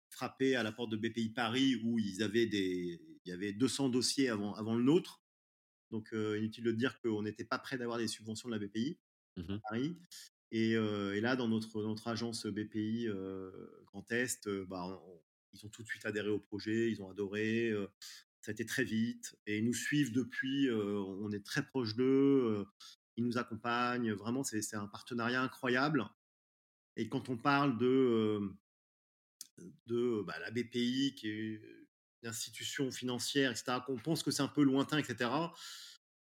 [0.10, 3.90] frappé à la porte de BPI Paris où ils avaient des il y avait 200
[3.90, 5.24] dossiers avant avant le nôtre.
[5.92, 9.00] Donc, inutile de dire qu'on n'était pas près d'avoir des subventions de la BPI
[9.38, 9.62] Mmh à mh.
[9.70, 9.98] Paris.
[10.52, 10.76] Et
[11.22, 13.08] là, dans notre notre agence BPI,
[13.86, 15.22] Grand Est, bah, on
[15.54, 17.74] ils ont tout de suite adhéré au projet, ils ont adoré,
[18.42, 22.66] ça a été très vite et ils nous suivent depuis, on est très proches d'eux,
[23.16, 26.08] ils nous accompagnent, vraiment c'est un partenariat incroyable.
[26.98, 28.42] Et quand on parle de,
[30.26, 31.62] bah, la BPI qui est
[32.24, 35.54] une institution financière et cetera, qu'on pense que c'est un peu lointain et cetera.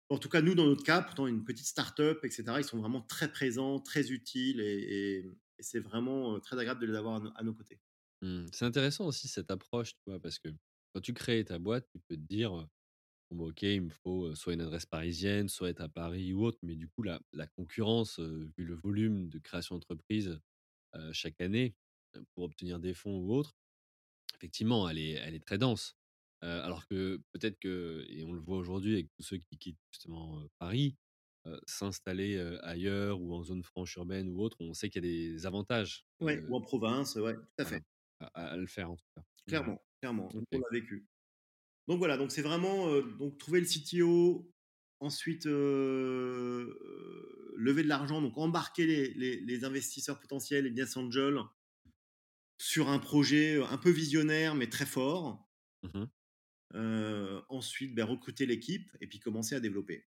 [0.09, 2.79] En tout cas, nous, dans notre cas, pourtant une petite start-up et cetera, ils sont
[2.79, 5.25] vraiment très présents, très utiles et
[5.59, 7.82] c'est vraiment, heu, très agréable de les avoir à nos côtés.
[8.21, 8.47] Mmh.
[8.53, 10.19] C'est intéressant aussi cette approche, tu?
[10.19, 10.49] Parce que
[10.93, 12.67] quand tu crées ta boîte, tu peux te dire, heu:
[13.32, 16.43] «Bon, bah, OK, il me faut, soit une adresse parisienne, soit être à Paris ou
[16.45, 16.59] autre».
[16.63, 20.39] Mais du coup, la la concurrence, vu le volume de création d'entreprise,
[21.13, 21.75] chaque année,
[22.36, 23.55] pour obtenir des fonds ou autre,
[24.42, 25.96] effectivement, elle est elle est très dense.
[26.42, 30.44] Alors que peut-être que et on le voit aujourd'hui avec tous ceux qui quittent justement,
[30.60, 30.98] Paris,
[31.68, 35.46] s'installer, ailleurs ou en zone franche urbaine ou autre, on sait qu'il y a des
[35.46, 37.84] avantages, Ouais, heu, ou en province, ouais, tout à fait.
[38.20, 39.24] à à à le faire en tout cas.
[39.48, 41.08] Clairement, clairement, nous on l'a vécu.
[41.88, 44.52] Donc voilà, donc c'est vraiment, donc trouver le CTO,
[45.00, 45.46] ensuite,
[47.58, 51.39] lever de l'argent, donc embarquer les les les investisseurs potentiels, les business angels
[52.62, 55.49] sur un projet, un peu visionnaire mais très fort.
[55.84, 56.05] Mmh
[57.49, 60.07] ensuite, bah, recruter l'équipe et puis commencer à développer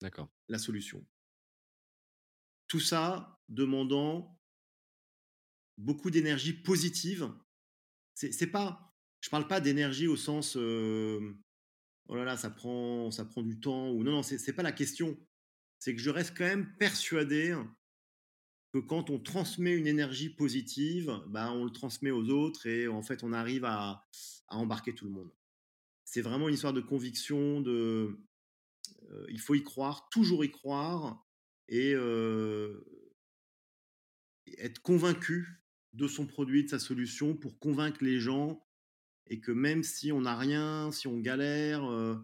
[0.00, 0.28] D'accord.
[0.48, 1.06] la solution.
[2.66, 4.36] Tout ça demandant
[5.78, 7.30] beaucoup d'énergie positive.
[8.14, 11.20] C'est c'est pas je parle pas d'énergie au sens, «Oh
[12.16, 14.72] là là, ça prend ça prend du temps» ou non, non, c'est c'est pas la
[14.72, 15.16] question.
[15.78, 17.54] C'est que je reste quand même persuadé
[18.80, 23.22] quand on transmet une énergie positive, bah, on le transmet aux autres et en fait,
[23.22, 24.04] on arrive à
[24.48, 25.30] embarquer tout le monde.
[26.04, 28.18] C'est vraiment une histoire de conviction, de,
[29.10, 31.26] heu, il faut y croire, toujours y croire
[31.68, 31.94] et
[34.46, 38.62] et être convaincu de son produit, de sa solution pour convaincre les gens
[39.26, 42.22] et que même si on n'a rien, si on galère, heu,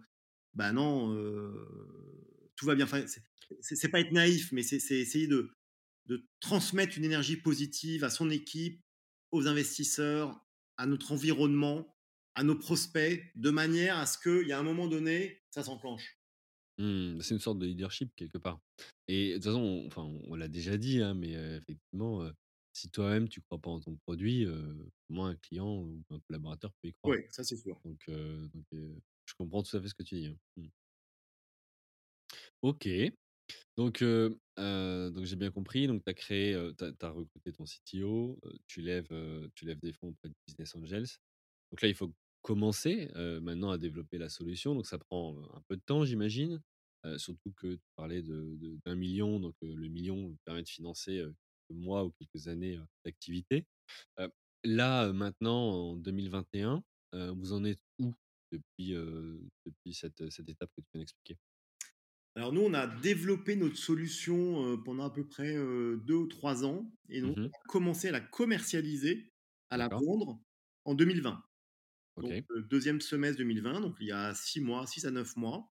[0.55, 1.14] bah, non,
[2.57, 2.84] tout va bien.
[2.84, 3.05] Enfin,
[3.61, 5.50] c'est pas être naïf, mais c'est essayer de
[6.07, 8.82] de transmettre une énergie positive à son équipe,
[9.30, 10.40] aux investisseurs,
[10.76, 11.96] à notre environnement,
[12.34, 16.18] à nos prospects, de manière à ce qu'il y a un moment donné, ça s'enclenche.
[16.78, 18.59] Mmh, c'est une sorte de leadership quelque part
[19.07, 22.26] et de toute façon, on enfin, on l'a déjà dit, hein, mais effectivement,
[22.72, 26.72] si toi-même tu crois pas en ton produit, heu, comment un client ou un collaborateur
[26.80, 27.12] peut y croire?
[27.12, 27.80] Ouais, ça c'est sûr.
[27.84, 30.36] Donc je comprends tout à fait ce que tu dis, hein.
[30.57, 30.68] Mmh.
[32.62, 33.12] OK.
[33.76, 38.80] Donc donc j'ai bien compris, donc tu as créé, tu as recruté ton CTO, tu
[38.82, 39.09] lèves,
[39.55, 41.07] tu lèves des fonds auprès de Business Angels.
[41.70, 42.12] Donc là, il faut
[42.43, 43.11] commencer,
[43.43, 46.62] maintenant à développer la solution, donc ça prend, un peu de temps, j'imagine?
[47.18, 50.62] Surtout que tu parlais de de d'1 000 000 donc le 1 000 000 permet
[50.62, 51.16] de financer,
[51.68, 53.66] quelques mois ou quelques années, d'activité.
[54.64, 56.84] Là, maintenant en 2021,
[57.14, 58.14] heu, vous en êtes où
[58.53, 58.93] depuis,
[59.66, 61.38] depuis cette, cette étape que tu viens d'expliquer?
[62.37, 66.26] Alors nous, on a développé notre solution, heu, pendant à peu près, heu, 2 ou
[66.26, 69.35] 3 ans et donc Mmh on a commencé à la commercialiser,
[69.68, 70.41] à la vendre
[70.87, 71.45] en 2020.
[72.20, 72.45] Donc OK.
[72.53, 75.72] heu, 2e semestre 2020, donc il y a 6 mois, 6 à 9 mois.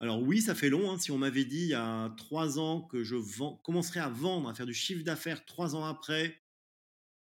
[0.00, 0.98] Alors oui, ça fait long, hein.
[0.98, 4.48] Si on m'avait dit il y a 3 ans que je vends commencerais à vendre,
[4.50, 6.42] à faire du chiffre d'affaires 3 ans après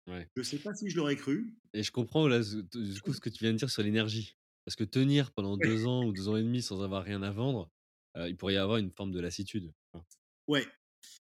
[0.07, 0.31] Ouais.
[0.35, 1.57] je sais pas si je l'aurais cru.
[1.73, 2.41] Et je comprends là,
[2.73, 4.37] du coup, ce que tu viens de dire sur l'énergie.
[4.65, 5.71] Parce que tenir pendant Ouais.
[5.71, 7.71] 2 ans ou 2 ans et demi sans avoir rien à vendre,
[8.15, 10.05] il pourrait y avoir une forme de lassitude, tu vois?
[10.47, 10.65] Ouais.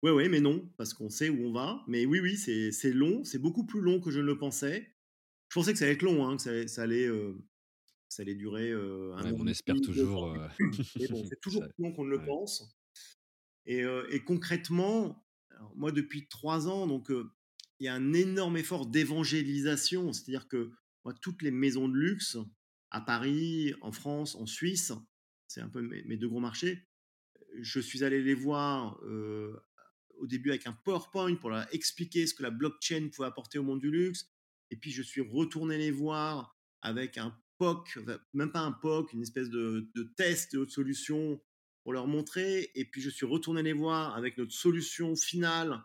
[0.02, 1.84] Ouais, ouais, mais non, parce qu'on sait où on va.
[1.88, 4.96] Mais oui, oui, c'est long, c'est beaucoup plus long que je ne le pensais.
[5.50, 7.46] Je pensais que ça allait être long, hein, que ça allait ça allait, heu,
[8.08, 10.28] ça allait durer, heu, 1 Ouais, on espère demi, 2 toujours,
[11.10, 12.24] bon, c'est toujours ça plus long qu'on ne le ouais.
[12.24, 12.76] pense.
[13.66, 15.26] Et et concrètement,
[15.76, 20.12] moi depuis 3 ans, donc il y a un énorme effort d'évangélisation.
[20.12, 20.72] C'est-à-dire que
[21.04, 22.36] moi, toutes les maisons de luxe
[22.90, 24.92] à Paris, en France, en Suisse,
[25.54, 26.84] c'est un peu mes mes 2 gros marchés.
[27.60, 29.00] Je suis allé les voir,
[30.18, 33.62] au début avec un PowerPoint pour leur expliquer ce que la blockchain pouvait apporter au
[33.62, 34.30] monde du luxe.
[34.70, 37.98] Et puis je suis retourné les voir avec un POC,
[38.32, 41.40] même pas un POC, une espèce de de test de solution
[41.84, 42.72] pour leur montrer.
[42.74, 45.80] Et puis je suis retourné les voir avec notre solution finale,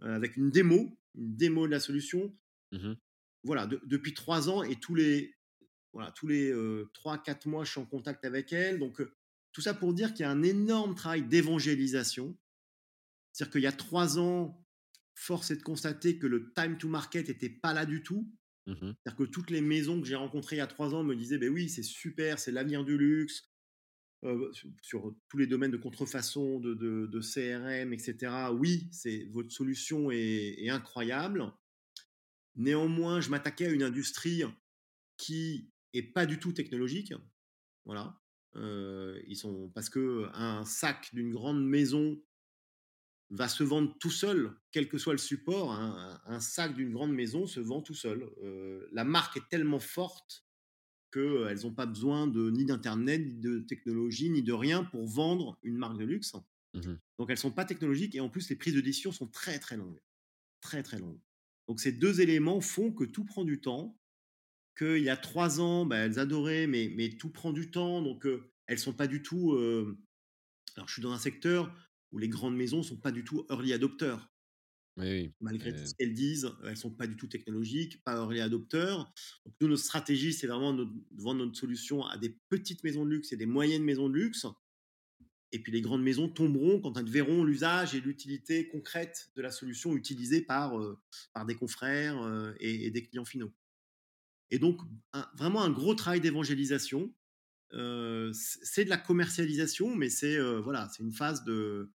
[0.00, 2.36] avec une démo, une démo de la solution.
[2.72, 2.96] Mmh mh.
[3.44, 5.35] Voilà, de depuis 3 ans et tous les
[5.96, 8.78] voilà, tous les, heu, 3-4 mois, je suis en contact avec elles.
[8.80, 9.02] Donc
[9.52, 12.38] tout ça pour dire qu'il y a un énorme travail d'évangélisation.
[13.32, 14.66] C'est-à-dire qu'il y a 3 ans,
[15.14, 18.32] force est de constater que le time to market était pas là du tout.
[18.66, 18.96] Mmh mh.
[19.04, 21.38] C'est-à-dire que toutes les maisons que j'ai rencontrées il y a 3 ans me disaient:
[21.38, 23.50] «Beh oui, c'est super, c'est l'avenir du luxe,
[24.52, 28.52] sur sur tous les domaines de contrefaçon, de de de CRM et cetera.
[28.54, 31.52] Oui, c'est votre solution est est incroyable».
[32.56, 34.42] Néanmoins, je m'attaquais à une industrie
[35.18, 37.14] qui est pas du tout technologique.
[37.84, 38.20] Voilà.
[38.54, 42.22] Ils sont parce qu'un sac d'une grande maison
[43.30, 45.72] va se vendre tout seul, quel que soit le support.
[45.72, 48.30] Un un un sac d'une grande maison se vend tout seul.
[48.92, 50.44] La marque est tellement forte
[51.12, 55.58] qu'elles ont pas besoin de ni d'internet, ni de technologie, ni de rien pour vendre
[55.62, 56.34] une marque de luxe.
[56.74, 56.98] Mmh mh.
[57.18, 59.76] Donc elles sont pas technologiques et en plus les prises de décision sont très, très
[59.76, 60.00] longues.
[60.60, 61.20] Très, très longues.
[61.68, 63.98] Donc ces 2 éléments font que tout prend du temps.
[64.76, 68.02] Qu'il y a 3 ans, bah, elles adoraient, mais mais tout prend du temps.
[68.02, 69.54] Donc heu, elles sont pas du tout,
[70.76, 71.74] alors je suis dans un secteur
[72.12, 73.74] où les grandes maisons sont pas du tout early.
[74.96, 75.34] Oui, oui.
[75.40, 79.12] Malgré tout ce qu'elles disent, elles sont pas du tout technologiques, pas early adopters.
[79.44, 80.86] Donc nous, notre stratégie, c'est vraiment de
[81.18, 84.46] vendre notre solution à des petites maisons de luxe et des moyennes maisons de luxe.
[85.52, 89.50] Et puis les grandes maisons tomberont quand elles verront l'usage et l'utilité concrète de la
[89.50, 90.72] solution utilisée par,
[91.32, 93.52] par des confrères, et des clients finaux.
[94.50, 94.80] Et donc
[95.36, 97.14] vraiment un gros travail d'évangélisation.
[97.74, 101.92] Heu, c c'est de la commercialisation, mais c'est, heu, voilà, c'est une phase de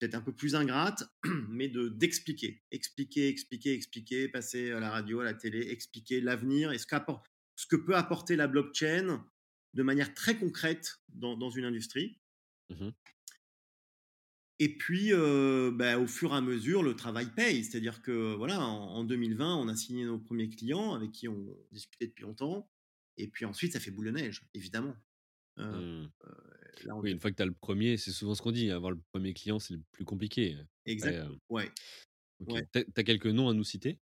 [0.00, 1.04] peut-être un peu plus ingrate,
[1.48, 2.62] mais de d'expliquer.
[2.72, 6.86] Expliquer, expliquer, expliquer, passer à la radio, à la télé, expliquer l'avenir et ce
[7.56, 9.24] ce que peut apporter la blockchain
[9.74, 12.18] de manière très concrète dans dans une industrie.
[12.70, 12.92] Mmh mh.
[14.60, 17.64] Et puis, heu, bah, au fur et à mesure, le travail paye.
[17.64, 21.56] C'est-à-dire que, voilà, en en 2020, on a signé nos 1ers clients avec qui on
[21.70, 22.68] discutait depuis longtemps.
[23.16, 24.96] Et puis ensuite, ça fait boule de neige, évidemment.
[25.58, 26.06] Heu, Mmh.
[26.84, 28.70] là, on Oui, une fois que tu as le 1er, c'est souvent ce qu'on dit,
[28.70, 30.56] avoir le 1er client, c'est le plus compliqué.
[30.86, 31.70] Exactement, heu ouais.
[32.40, 32.50] OK.
[32.52, 32.68] Ouais.
[32.72, 34.00] Tu as quelques noms à nous citer?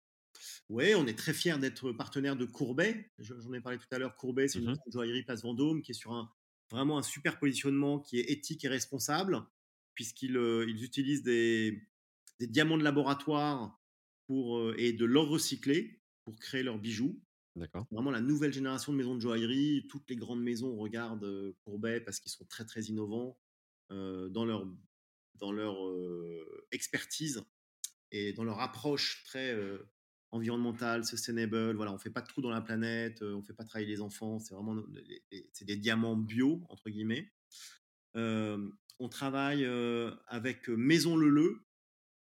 [0.70, 3.12] Ouais, on est très fiers d'être partenaire de Courbet.
[3.18, 4.16] Je j'en ai parlé tout à l'heure.
[4.16, 4.80] Courbet, c'est Mmh une mh.
[4.80, 6.30] maison de joaillerie place Vendôme qui est sur un
[6.70, 9.42] vraiment un super positionnement qui est éthique et responsable
[10.00, 10.38] puisqu'ils,
[10.70, 11.84] ils utilisent des
[12.40, 13.82] des diamants de laboratoire
[14.28, 17.22] pour, heu et de l'or recyclé pour créer leurs bijoux.
[17.56, 17.88] D'accord.
[17.92, 19.88] Vraiment la nouvelle génération de maisons de joaillerie.
[19.90, 23.40] Toutes les grandes maisons regardent, heu, Courbet parce qu'ils sont très, très innovants,
[23.90, 24.68] dans leur
[25.36, 27.44] dans leur, heu, expertise
[28.12, 29.56] et dans leur approche très,
[30.32, 31.76] environnementale, sustainable.
[31.76, 34.40] Voilà, on fait pas de trous dans la planète, on fait pas travailler les enfants.
[34.40, 34.82] C'est vraiment
[35.54, 37.34] c'est des «diamants bio» entre guillemets.
[39.00, 39.66] On travaille,
[40.28, 41.62] avec Maison Leleu.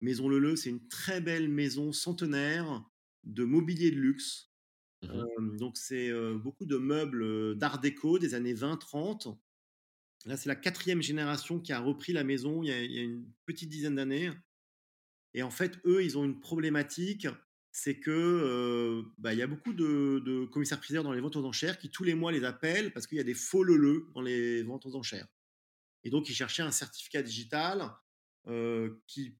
[0.01, 2.83] Maison Leleu, c'est une très belle maison centenaire
[3.23, 4.51] de mobilier de luxe.
[5.03, 9.37] Mmh donc c'est, beaucoup de meubles, d'art déco des années 20-30.
[10.25, 12.99] Là, c'est la quatrième génération qui a repris la maison il y a il y
[12.99, 14.31] a une petite dizaine d'années
[15.35, 17.27] et en fait, eux, ils ont une problématique,
[17.71, 21.77] c'est que, bah, il y a beaucoup de de commissaires-priseurs dans les ventes aux enchères
[21.77, 24.63] qui, tous les mois, les appellent parce qu'il y a des faux Leleu dans les
[24.63, 25.27] ventes aux enchères
[26.05, 27.93] et donc ils cherchaient un certificat digital,
[28.49, 29.39] heu, qui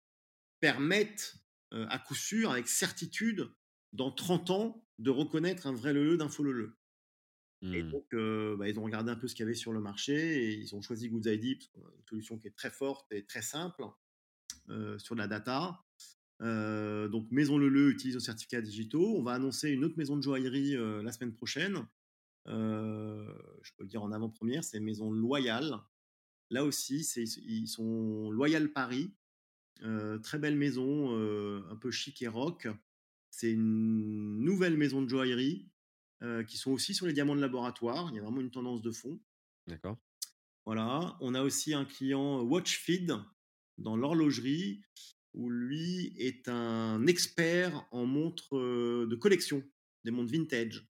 [0.62, 1.36] permette,
[1.74, 3.52] heu, à coup sûr, avec certitude,
[3.94, 6.78] dans 30 ans, de reconnaître un vrai Leleu d'un faux Leleu.
[7.72, 7.94] Et Mmh.
[7.94, 10.46] donc, heu, bah, ils ont regardé un peu ce qu'il y avait sur le marché
[10.46, 13.12] et ils ont choisi Goods ID parce qu'on a une solution qui est très forte
[13.12, 13.84] et très simple,
[14.98, 15.84] sur de la data.
[16.42, 19.16] Donc Maison Leleu utilise nos certificats digitaux.
[19.18, 21.88] On va annoncer une autre maison de joaillerie, la semaine prochaine.
[22.48, 25.82] Je peux le dire en avant-première, c'est Maison Loyal.
[26.50, 27.02] Là aussi,
[27.46, 29.14] ils sont Loyal Paris,
[29.84, 32.68] heu, très belle maison, heu, un peu chic et rock.
[33.32, 35.70] C'est une nouvelle maison de joaillerie,
[36.24, 38.10] heu, qui sont aussi sur les diamants de laboratoire.
[38.12, 39.20] Il y a vraiment une tendance de fond.
[39.68, 39.98] D'accord.
[40.66, 41.18] Voilà.
[41.22, 43.14] On a aussi un client Watchfeed
[43.78, 44.82] dans l'horlogerie
[45.34, 49.64] où lui est un expert en montres, de collection,
[50.04, 50.88] des montres vintage.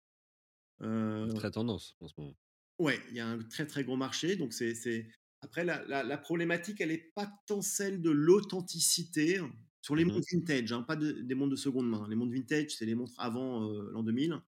[1.35, 2.35] Très tendance en ce moment.
[2.79, 5.07] ouais, il y a un très, très gros marché donc c'est
[5.43, 9.39] après la la la problématique, elle est pas tant celle de l'authenticité
[9.81, 12.07] sur les Mmh montres vintage, hein, pas de des montres de seconde main.
[12.09, 14.41] Les montres vintage, c'est les montres avant, heu, l'an 2000.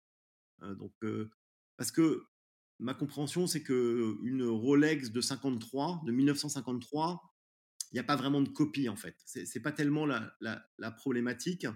[0.63, 1.31] Heu, donc heu,
[1.77, 2.25] parce que
[2.81, 7.23] ma compréhension, c'est qu'une Rolex de 53, de 1953,
[7.93, 9.17] il y a pas vraiment de copie, en fait.
[9.27, 11.67] C'est c'est pas tellement la la la problématique,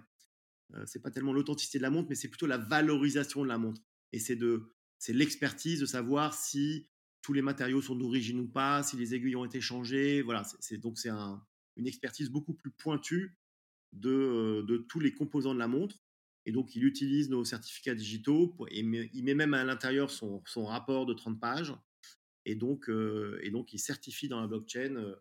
[0.87, 3.81] c'est pas tellement l'authenticité de la montre, mais c'est plutôt la valorisation de la montre
[4.13, 6.89] et c'est de c'est l'expertise de savoir si
[7.23, 10.79] tous les matériaux sont d'origine ou pas, si les aiguilles ont été changées, voilà, c'est
[10.79, 11.45] donc c'est un
[11.77, 13.39] une expertise beaucoup plus pointue
[13.93, 15.97] de, euh, de tous les composants de la montre.
[16.47, 20.11] Et donc, il utilise nos certificats digitaux pour, et met- il met même à l'intérieur
[20.11, 21.75] son, son rapport de 30 pages.
[22.47, 25.17] Et donc, euh, et donc, il certifie dans la blockchain euh,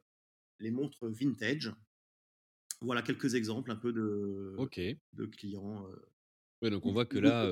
[0.60, 1.74] les montres vintage.
[2.82, 4.64] Voilà quelques exemples un peu de,
[5.14, 5.88] de clients.
[5.90, 5.96] euh,
[6.62, 7.46] Ouais, donc on voit que là,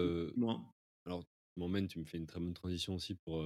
[1.05, 3.43] alors tu m'emmènes, tu me fais une très bonne transition aussi pour,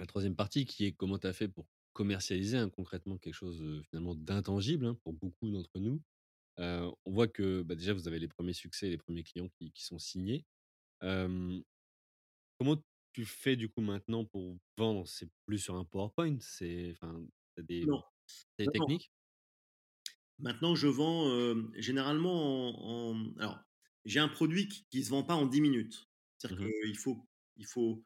[0.00, 3.82] la troisième partie qui est comment tu as fait pour commercialiser, hein, concrètement quelque chose,
[3.90, 6.02] finalement d'intangible, hein, pour beaucoup d'entre nous.
[6.58, 9.84] On voit que, bah, déjà vous avez les premiers succès, les premiers clients qui qui
[9.84, 10.46] sont signés.
[12.58, 12.82] Comment
[13.12, 15.06] tu fais du coup maintenant pour vendre?
[15.08, 16.38] C'est plus sur un PowerPoint?
[16.40, 17.26] C'est enfin,
[17.56, 17.86] des,
[18.58, 19.10] techniques?
[20.38, 23.58] Maintenant, je vends généralement en, en- Alors,
[24.04, 26.08] j'ai un produit qui ne se vend pas en 10 minutes.
[26.38, 28.04] C'est-à-dire Mmh qu'il faut, il faut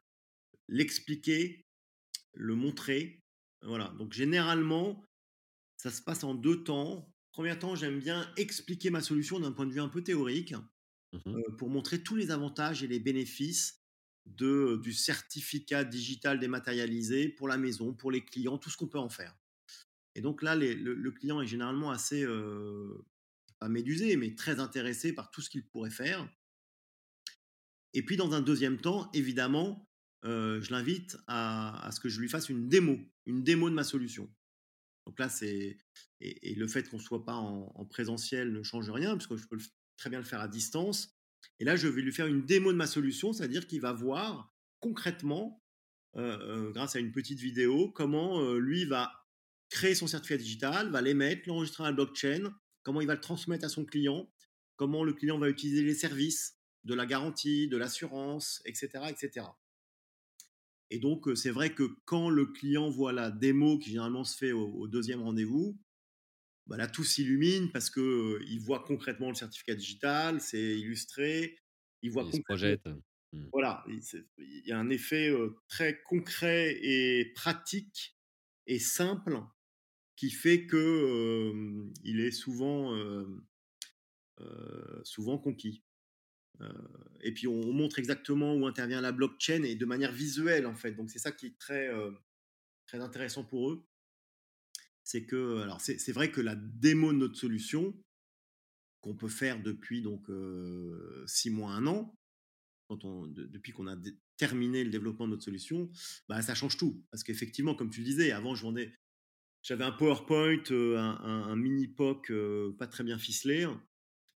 [0.69, 1.67] l'expliquer,
[2.33, 3.19] le montrer.
[3.61, 3.93] Voilà.
[3.97, 5.03] Donc, généralement,
[5.77, 7.13] Ça se passe en 2 temps.
[7.31, 10.53] Premier temps, j'aime bien expliquer ma solution d'un point de vue un peu théorique,
[11.13, 13.83] Mmh pour montrer tous les avantages et les bénéfices
[14.25, 18.97] de du certificat digital dématérialisé pour la maison, pour les clients, tout ce qu'on peut
[18.97, 19.37] en faire.
[20.15, 22.25] Et donc là, les le le client est généralement assez,
[23.59, 26.27] pas médusé, mais très intéressé par tout ce qu'il pourrait faire.
[27.93, 29.87] Et puis dans un deuxième temps, évidemment,
[30.25, 33.83] heu, je l'invite à ce que je lui fasse une démo, une démo de ma
[33.83, 34.29] solution.
[35.05, 35.77] Donc là, c'est
[36.21, 39.47] et, le fait qu'on ne soit pas en, en, présentiel ne change rien, puisque je
[39.47, 39.57] peux
[39.97, 41.13] très bien le faire à distance.
[41.59, 44.53] Et là, je vais lui faire une démo de ma solution, c'est-à-dire qu'il va voir
[44.83, 45.63] concrètement,
[46.17, 49.11] euh, euh, grâce à une petite vidéo, comment euh, lui va
[49.69, 52.53] créer son certificat digital, va l'émettre, l'enregistrer à la blockchain,
[52.83, 54.29] comment il va le transmettre à son client,
[54.75, 59.47] comment le client va utiliser les services de la garantie, de l'assurance, etc., etc.
[60.93, 64.51] Et donc, c'est vrai que quand le client voit la démo qui généralement se fait
[64.51, 65.75] au, au deuxième rendez-vous,
[66.67, 71.57] bah là, tout s'illumine parce que euh, il voit concrètement le certificat digital, c'est illustré,
[72.03, 72.85] il voit Il se projette.
[73.31, 73.45] Mmh.
[73.51, 78.15] voilà, il y a un effet euh, très concret et pratique
[78.67, 79.41] et simple
[80.15, 82.95] qui fait que euh, il est souvent,
[85.03, 85.83] souvent conquis.
[86.61, 86.71] Euh,
[87.21, 90.75] et puis on, on montre exactement où intervient la blockchain et de manière visuelle en
[90.75, 90.91] fait.
[90.93, 92.11] Donc c'est ça qui est très, euh,
[92.85, 93.85] très intéressant pour eux.
[95.03, 97.93] C'est que, alors c'est vrai que la démo de notre solution,
[99.01, 102.17] qu'on peut faire depuis donc euh, six mois, un an,
[102.87, 103.97] quand on, de- depuis qu'on a
[104.37, 105.91] terminé le développement de notre solution,
[106.29, 107.03] bah, ça change tout.
[107.11, 108.93] Parce qu'effectivement, comme tu le disais, avant, je vendais,
[109.61, 112.31] j'avais un PowerPoint, un, mini POC
[112.77, 113.67] pas très bien ficelé.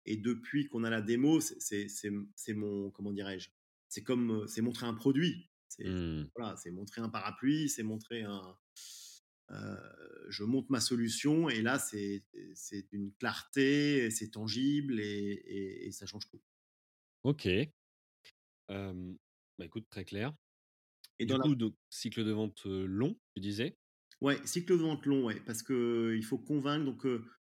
[0.07, 3.49] Et depuis qu'on a la démo, c'est mon, comment dirais-je,
[3.89, 5.49] c'est comme, euh, c'est montrer un produit.
[5.69, 6.29] C'est Mmh.
[6.35, 8.57] voilà, c'est montrer un parapluie, c'est montrer un,
[9.51, 9.77] heu,
[10.29, 15.05] je montre ma solution et là, c'est c'est une clarté, c'est tangible et
[15.45, 16.41] et et ça change tout.
[17.23, 17.71] OK.
[19.57, 20.33] Bah, écoute, très clair.
[21.19, 23.77] Et Du dans la coup, donc cycle de vente, long, tu disais?
[24.21, 27.05] ouais, cycle de vente long, ouais, parce qu'il faut convaincre donc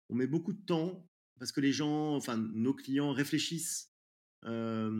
[0.09, 1.11] on met beaucoup de temps
[1.43, 3.93] parce que les gens, enfin nos clients réfléchissent,
[4.45, 4.93] bah,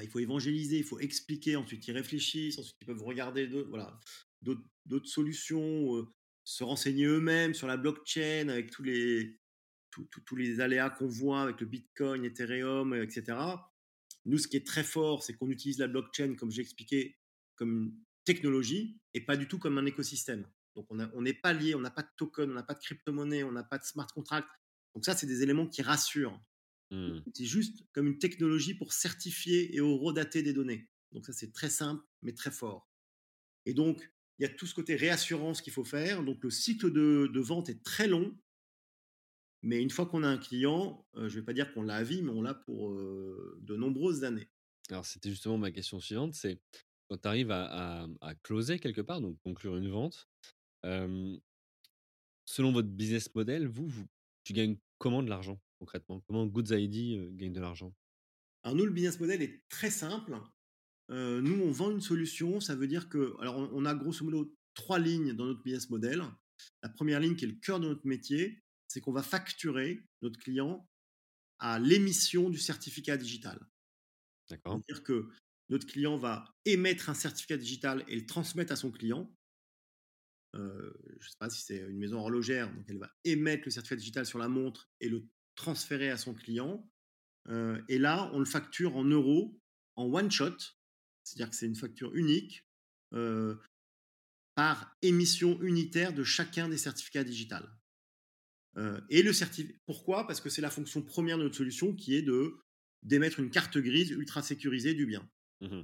[0.00, 6.06] il faut évangéliser, il faut expliquer, ensuite ils réfléchissent, ensuite ils peuvent regarder d'autres solutions,
[6.44, 9.40] se renseigner eux-mêmes sur la blockchain avec tous les
[9.90, 13.74] tous les aléas qu'on voit avec le bitcoin, Ethereum, heu, et cetera.
[14.26, 17.18] Nous, ce qui est très fort, c'est qu'on utilise la blockchain, comme j'ai expliqué,
[17.56, 20.46] comme une technologie et pas du tout comme un écosystème.
[20.76, 23.42] Donc on n'est pas lié, on n'a pas de token, on n'a pas de crypto-monnaie,
[23.42, 24.48] on n'a pas de smart contract.
[24.94, 26.40] Donc ça, c'est des éléments qui rassurent.
[26.90, 27.18] Mmh.
[27.34, 30.88] C'est juste comme une technologie pour certifier et horodater des données.
[31.12, 32.88] Donc ça, c'est très simple, mais très fort.
[33.66, 36.22] Et donc, il y a tout ce côté réassurance qu'il faut faire.
[36.22, 38.36] Donc le cycle de de vente est très long,
[39.62, 42.02] mais une fois qu'on a un client, heu, je vais pas dire qu'on l'a à
[42.02, 44.48] vie, mais on l'a pour, de nombreuses années.
[44.90, 46.60] Alors c'était justement ma question suivante, c'est
[47.08, 50.28] quand tu arrives à à à closer quelque part, donc conclure une vente,
[50.82, 54.06] selon votre business model, vous vous
[54.44, 56.22] tu gagnes comment de l'argent concrètement?
[56.26, 57.92] Comment Goods ID, heu, gagne de l'argent?
[58.62, 60.34] Alors nous, le business model est très simple.
[61.10, 64.24] Heu, nous, on vend une solution, ça veut dire que alors on on a grosso
[64.24, 66.22] modo 3 lignes dans notre business model.
[66.82, 70.38] La première ligne qui est le cœur de notre métier, c'est qu'on va facturer notre
[70.38, 70.88] client
[71.58, 73.58] à l'émission du certificat digital.
[74.48, 74.80] D'accord.
[74.86, 75.28] C'est-à-dire que
[75.68, 79.30] notre client va émettre un certificat digital et le transmettre à son client.
[80.54, 83.70] Heu, je ne sais pas si c'est une maison horlogère, donc elle va émettre le
[83.70, 85.26] certificat digital sur la montre et le
[85.56, 86.88] transférer à son client.
[87.48, 89.60] Heu et là, on le facture en euros,
[89.96, 90.56] en one shot.
[91.24, 92.66] C'est-à-dire que c'est une facture unique,
[93.12, 93.58] heu,
[94.54, 97.68] par émission unitaire de chacun des certificats digitales.
[99.08, 99.78] Et le certificat.
[99.86, 100.26] pourquoi?
[100.26, 102.56] Parce que c'est la fonction première de notre solution qui est de
[103.04, 105.28] d'émettre une carte grise ultra sécurisée du bien.
[105.60, 105.82] Mmh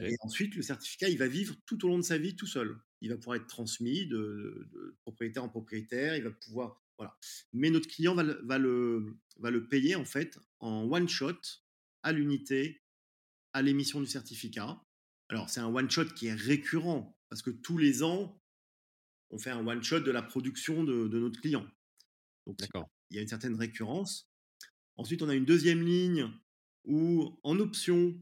[0.00, 2.78] Et ensuite, le certificat, il va vivre tout au long de sa vie tout seul.
[3.00, 7.16] Il va pouvoir être transmis de de propriétaire en propriétaire, il va pouvoir voilà.
[7.52, 11.40] Mais notre client va le va le va le payer en fait en one shot,
[12.02, 12.82] à l'unité,
[13.52, 14.82] à l'émission du certificat.
[15.30, 18.42] Alors c'est un one shot qui est récurrent parce que tous les ans,
[19.30, 21.66] on fait un one shot de la production de de notre client.
[22.46, 22.58] Donc
[23.10, 24.28] il y a une certaine récurrence.
[24.96, 26.28] Ensuite, on a une deuxième ligne
[26.84, 28.18] où, en option,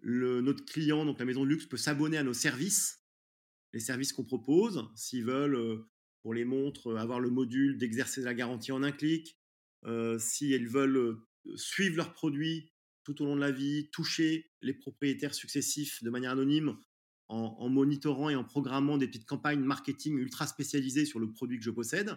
[0.00, 3.04] le notre client, donc la maison de luxe, peut s'abonner à nos services,
[3.72, 4.88] les services qu'on propose.
[4.96, 5.88] S'ils veulent, heu,
[6.22, 9.38] pour les montres, heu, avoir le module d'exercer la garantie en un clic,
[9.86, 12.72] heu, si elles veulent, heu, suivre leurs produits
[13.04, 16.76] tout au long de la vie, toucher les propriétaires successifs de manière anonyme
[17.30, 21.64] en monitorant et en programmant des petites campagnes marketing ultra spécialisées sur le produit que
[21.64, 22.16] je possède.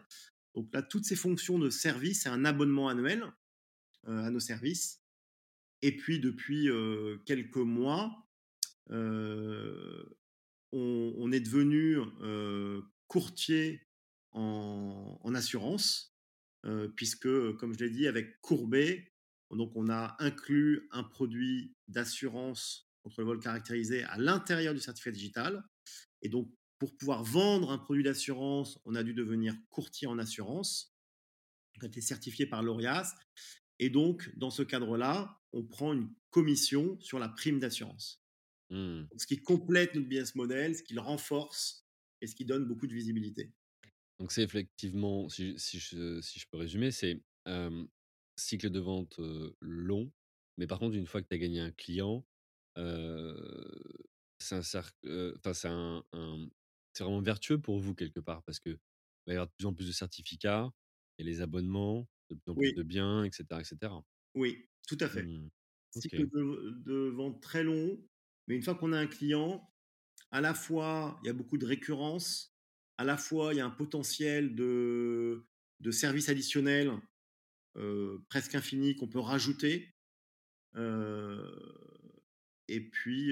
[0.56, 3.26] Donc là, toutes ces fonctions de service, c'est un abonnement annuel,
[4.08, 5.01] à nos services
[5.82, 6.70] et puis depuis,
[7.26, 8.28] quelques mois,
[8.90, 10.06] on
[11.32, 11.98] est devenu,
[13.08, 13.82] courtier
[14.32, 16.16] en assurance,
[16.96, 19.12] puisque, comme je l'ai dit avec Courbet,
[19.52, 25.12] donc on a inclus un produit d'assurance contre le vol caractérisé à l'intérieur du certificat
[25.12, 25.64] digital
[26.22, 30.96] et donc pour pouvoir vendre un produit d'assurance, on a dû devenir courtier en assurance.
[31.78, 33.14] On a été certifié par l'ORIAS
[33.82, 38.24] et donc, dans ce cadre-là, on prend une commission sur la prime d'assurance.
[38.70, 39.02] Mmh.
[39.18, 41.86] Ce qui complète notre business model, ce qui le renforce
[42.22, 43.52] et ce qui donne beaucoup de visibilité.
[44.20, 47.88] Donc c'est effectivement, si si je si je peux résumer, c'est, hem,
[48.38, 49.20] cycle de vente,
[49.60, 50.12] long,
[50.58, 52.24] mais par contre une fois que tu as gagné un client,
[54.38, 54.56] c'est
[55.66, 56.50] un un
[57.00, 58.78] vraiment vertueux pour vous quelque part parce qu'il
[59.26, 60.72] va y avoir de plus en plus de certificats
[61.18, 64.04] et les abonnements, de plus en plus Oui, de biens et cetera et cetera.
[64.36, 65.24] oui, tout à fait.
[65.24, 65.50] Mmh.
[65.92, 66.30] Cycle OK.
[66.34, 68.00] de, de vente très long,
[68.48, 69.70] mais une fois qu'on a un client,
[70.32, 72.56] à la fois, il y a beaucoup de récurrence,
[72.98, 75.46] à la fois, il y a un potentiel de,
[75.82, 76.92] de services additionnels
[77.78, 79.96] euh, presque infini qu'on peut rajouter.
[80.76, 81.46] Euh,
[82.68, 83.32] Et puis,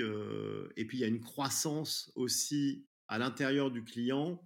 [0.76, 4.41] et puis il y a une croissance aussi à l'intérieur du client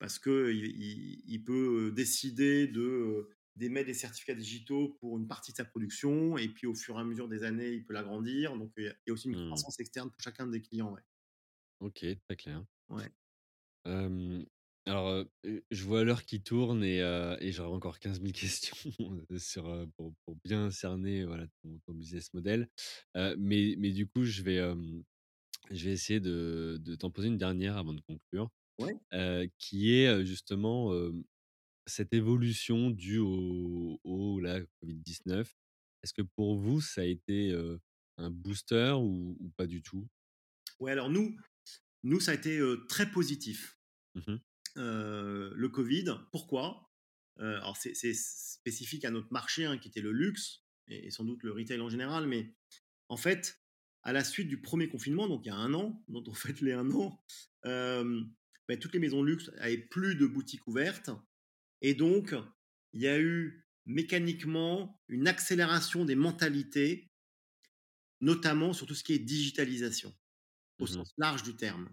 [0.00, 5.56] parce qu'il il il peut, décider de, d'émettre des certificats digitaux pour une partie de
[5.58, 8.56] sa production et puis au fur et à mesure des années, il peut l'agrandir.
[8.56, 9.38] Donc il y a aussi une Mmh.
[9.38, 11.02] croissance externe pour chacun des clients, ouais.
[11.80, 12.64] OK, très clair.
[12.88, 13.12] Ouais.
[14.86, 15.24] Alors,
[15.70, 18.74] je vois l'heure qui tourne et heu et j'aurais encore quinze mille questions,
[19.36, 22.68] sur, pour pour bien cerner, voilà, ton ton business model.
[23.14, 24.60] Mais mais du coup, je vais,
[25.70, 28.50] je vais essayer de de t'en poser une dernière avant de conclure.
[28.78, 28.98] Ouais.
[29.58, 30.92] qui est, justement,
[31.88, 35.46] cette évolution due au au là, Covid-19.
[36.02, 37.52] Est-ce que pour vous, ça a été,
[38.18, 40.08] un booster ou ou pas du tout?
[40.78, 41.36] Ouais, alors nous
[42.04, 43.78] nous, ça a été, très positif,
[44.14, 44.36] Mmh
[44.76, 46.20] le covid.
[46.30, 46.88] Pourquoi?
[47.38, 51.42] Alors c'est spécifique à notre marché, hein, qui était le luxe et et sans doute
[51.42, 52.54] le retail en général, mais
[53.08, 53.60] en fait,
[54.02, 56.60] à la suite du premier confinement, donc il y a un an, dont on fête
[56.60, 57.20] les un an,
[57.64, 61.10] beh, toutes les maisons de luxe avaient plus de boutiques ouvertes
[61.82, 62.34] et donc
[62.92, 67.10] il y a eu mécaniquement une accélération des mentalités,
[68.20, 70.14] notamment sur tout ce qui est digitalisation,
[70.80, 71.04] au Mmh mh.
[71.04, 71.90] sens large du terme.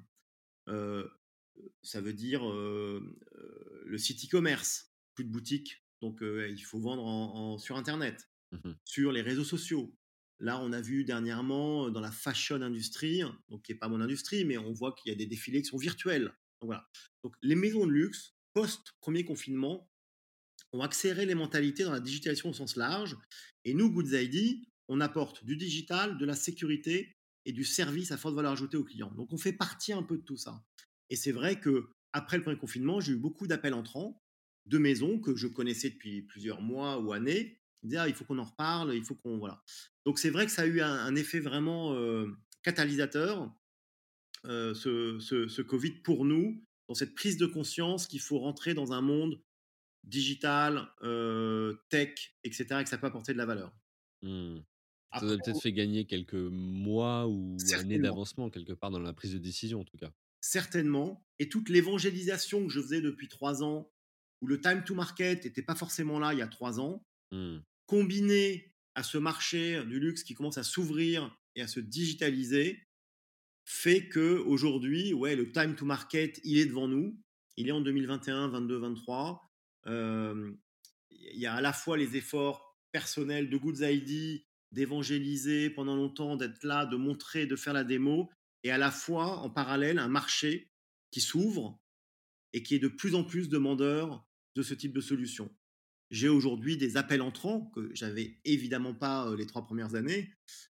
[1.83, 7.57] Ça veut dire, le site e-commerce, plus de boutiques, donc il faut vendre en en
[7.57, 8.75] sur internet, Mmh mh.
[8.85, 9.97] sur les réseaux sociaux.
[10.39, 14.45] Là, on a vu dernièrement, dans la fashion industrie, donc qui est pas mon industrie,
[14.45, 16.25] mais on voit qu'il y a des défilés qui sont virtuels.
[16.61, 16.87] Donc voilà.
[17.23, 19.91] Donc les maisons de luxe, post premier confinement,
[20.71, 23.17] ont accéléré les mentalités dans la digitalisation au sens large.
[23.65, 28.17] Et nous, Goods ID, on apporte du digital, de la sécurité et du service à
[28.17, 29.11] forte valeur ajoutée aux clients.
[29.11, 30.63] Donc on fait partie un peu de tout ça.
[31.09, 34.21] Et c'est vrai que après le premier confinement, j'ai eu beaucoup d'appels entrants
[34.65, 37.59] de maisons que je connaissais depuis plusieurs mois ou années.
[37.95, 39.61] Ah, il faut qu'on en reparle, il faut qu'on voilà.
[40.05, 42.27] Donc c'est vrai que ça a eu un, effet vraiment euh,
[42.63, 43.53] catalysateur,
[44.45, 49.01] euh, ce Covid pour nous, dans cette prise de conscience qu'il faut rentrer dans un
[49.01, 49.41] monde
[50.03, 53.75] digital, heu, tech et cetera et que ça peut apporter de la valeur.
[54.21, 54.59] Mmh.
[55.15, 59.33] Ça a peut-être fait gagner quelques mois ou années d'avancement quelque part dans la prise
[59.33, 60.11] de décision, en tout cas.
[60.41, 63.91] certainement et toute l'évangélisation que je faisais depuis 3 ans,
[64.41, 67.65] où le time to market était pas forcément là il y a 3 ans, Mmh.
[67.87, 72.84] combiné à ce marché du luxe qui commence à s'ouvrir et à se digitaliser,
[73.65, 77.19] fait qu'aujourd'hui, ouais, le time to market, il est devant nous.
[77.57, 79.39] Il est en 2021-22-23.
[79.87, 80.57] Hem,
[81.09, 86.35] il y a à la fois les efforts personnels de Goods ID, d'évangéliser pendant longtemps,
[86.35, 88.29] d'être là, de montrer, de faire la démo,
[88.63, 90.71] et à la fois, en parallèle, un marché
[91.11, 91.81] qui s'ouvre
[92.53, 95.53] et qui est de plus en plus demandeur de ce type de solution.
[96.11, 100.31] J'ai aujourd'hui des appels entrants que j'avais évidemment pas euh, les trois premières années,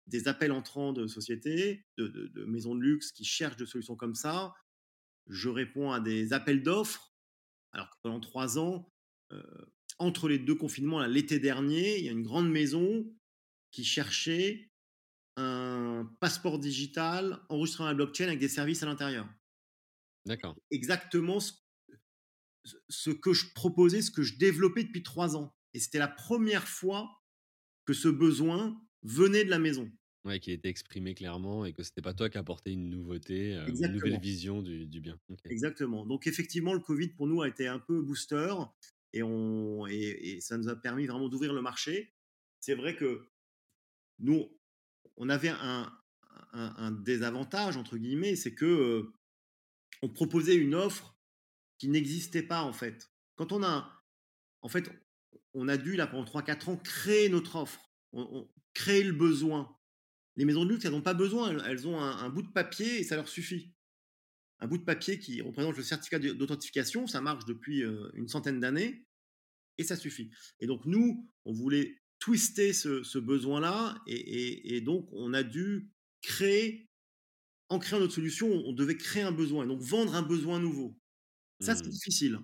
[0.08, 3.96] des appels entrants de sociétés, de, de- de maisons de luxe qui cherchent des solutions
[3.96, 4.54] comme ça.
[5.28, 7.14] Je réponds à des appels d'offres,
[7.74, 8.92] alors que pendant trois ans,
[9.34, 9.44] euh,
[10.00, 13.14] entre les deux confinements, l'été dernier, il y a une grande maison
[13.72, 14.72] qui cherchait
[15.36, 19.28] un passeport digital enregistré dans la blockchain avec des services à l'intérieur.
[20.26, 20.56] D'accord.
[20.72, 21.54] Exactement ce,
[22.90, 25.56] ce que je proposais, ce que je développais depuis trois ans.
[25.74, 27.22] Et c'était la première fois
[27.86, 29.90] que ce besoin venait de la maison.
[30.26, 33.70] Ouais, qui était exprimé clairement et que c'était pas toi qui apportais une nouveauté, ou
[33.70, 35.18] une nouvelle vision du du bien.
[35.46, 36.06] Exactement.
[36.06, 38.54] Donc effectivement, le Covid pour nous a été un peu booster
[39.14, 42.14] et, on, et, et ça nous a permis vraiment d'ouvrir le marché.
[42.60, 43.26] C'est vrai que
[44.20, 44.50] nous,
[45.16, 45.94] on avait un,
[46.52, 49.14] un, un désavantage, entre guillemets, c'est que euh,
[50.02, 51.18] on proposait une offre
[51.78, 53.12] qui n'existait pas en fait.
[53.36, 54.04] Quand on a,
[54.62, 54.92] en fait,
[55.54, 59.14] on a dû, là, pendant trois quatre ans, créer notre offre, on, on- créer le
[59.14, 59.62] besoin.
[60.36, 63.00] Les maisons de luxe, elles n'ont pas besoin, elles, ont un, un bout de papier
[63.00, 63.74] et ça leur suffit.
[64.60, 68.60] Un bout de papier qui représente le certificat d'authentification, ça marche depuis euh, une centaine
[68.60, 69.06] d'années
[69.80, 70.30] et ça suffit.
[70.60, 75.44] Et donc nous, on voulait twister ce, ce besoin-là et, et- et donc on a
[75.44, 76.90] dû créer,
[77.70, 81.00] en créant notre solution, on devait créer un besoin et donc vendre un besoin nouveau.
[81.60, 81.90] Ça, c'est Mmh.
[81.90, 82.40] difficile.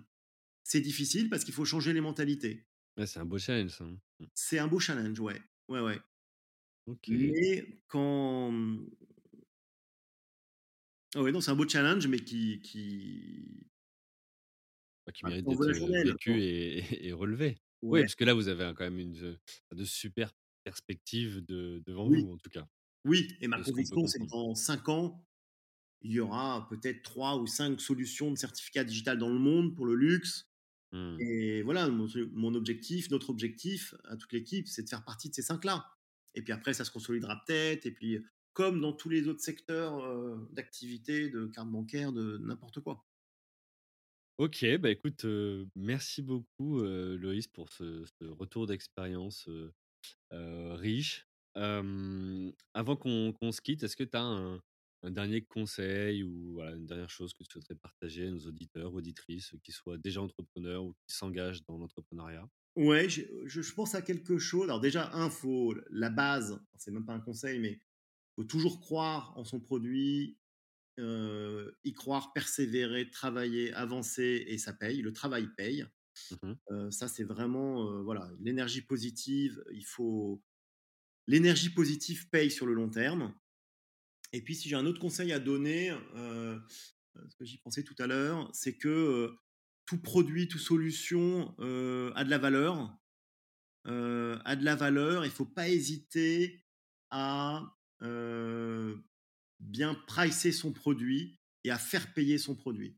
[0.63, 2.65] C'est difficile parce qu'il faut changer les mentalités.
[2.97, 3.97] Ouais, c'est un beau challenge ça, hein.
[4.35, 5.41] C'est un beau challenge, ouais.
[5.69, 5.99] Ouais, ouais.
[6.87, 7.07] OK.
[7.09, 8.53] Mais quand...
[11.15, 13.67] Ah ouais, non, c'est un beau challenge, mais qui, qui...
[15.05, 17.57] Bah, qui qui mérite d'être, vécu et relevé.
[17.81, 19.37] Oui, Ouais, parce que là, vous avez quand même une,
[19.73, 20.33] de super
[20.63, 22.65] perspectives de devant oui, vous, en tout cas,
[23.05, 23.35] oui.
[23.41, 25.25] Et ma conviction, c'est que dans 5 ans,
[26.01, 29.85] il y aura peut-être 3 ou 5 solutions de certificat digital dans le monde pour
[29.85, 30.49] le luxe.
[30.93, 31.17] Mmh.
[31.19, 35.35] Et voilà, mon, mon objectif, notre objectif à toute l'équipe, c'est de faire partie de
[35.35, 35.85] ces 5-là.
[36.35, 37.85] Et puis après, ça se consolidera peut-être.
[37.85, 38.19] Et puis,
[38.53, 43.05] comme dans tous les autres secteurs euh, d'activité, de carte bancaire, de n'importe quoi.
[44.39, 45.25] OK, bah, écoute,
[45.75, 49.47] merci beaucoup, heu, Loïs pour ce retour d'expérience,
[50.31, 51.27] riche.
[51.55, 57.33] Avant qu'on se quitte, est-ce que tu as un dernier conseil ou une dernière chose
[57.33, 61.63] que tu souhaiterais partager à nos auditeurs, auditrices, qui soient déjà entrepreneurs ou qui s'engagent
[61.65, 62.47] dans l'entrepreneuriat?
[62.75, 64.63] Ouais, je, je, pense à quelque chose.
[64.63, 67.79] Alors déjà, un, faut la base, c'est même pas un conseil, mais
[68.35, 70.37] faut toujours croire en son produit,
[70.99, 75.01] euh, y croire, persévérer, travailler, avancer et ça paye.
[75.01, 75.85] Le travail paye.
[76.31, 79.63] Mmh Euh, ça, c'est vraiment euh, voilà l'énergie positive.
[79.71, 80.41] Il faut
[81.27, 83.33] l'énergie positive paye sur le long terme.
[84.31, 86.59] Et puis, si j'ai un autre conseil à donner, euh,
[87.29, 89.39] ce que j'y pensais tout à l'heure, c'est que euh,
[89.85, 92.97] tout produit, toute solution euh, a de la valeur.
[93.87, 95.25] euh, a de la valeur.
[95.25, 96.63] Il ne faut pas hésiter
[97.09, 98.95] à euh,
[99.59, 102.97] bien pricer son produit et à faire payer son produit.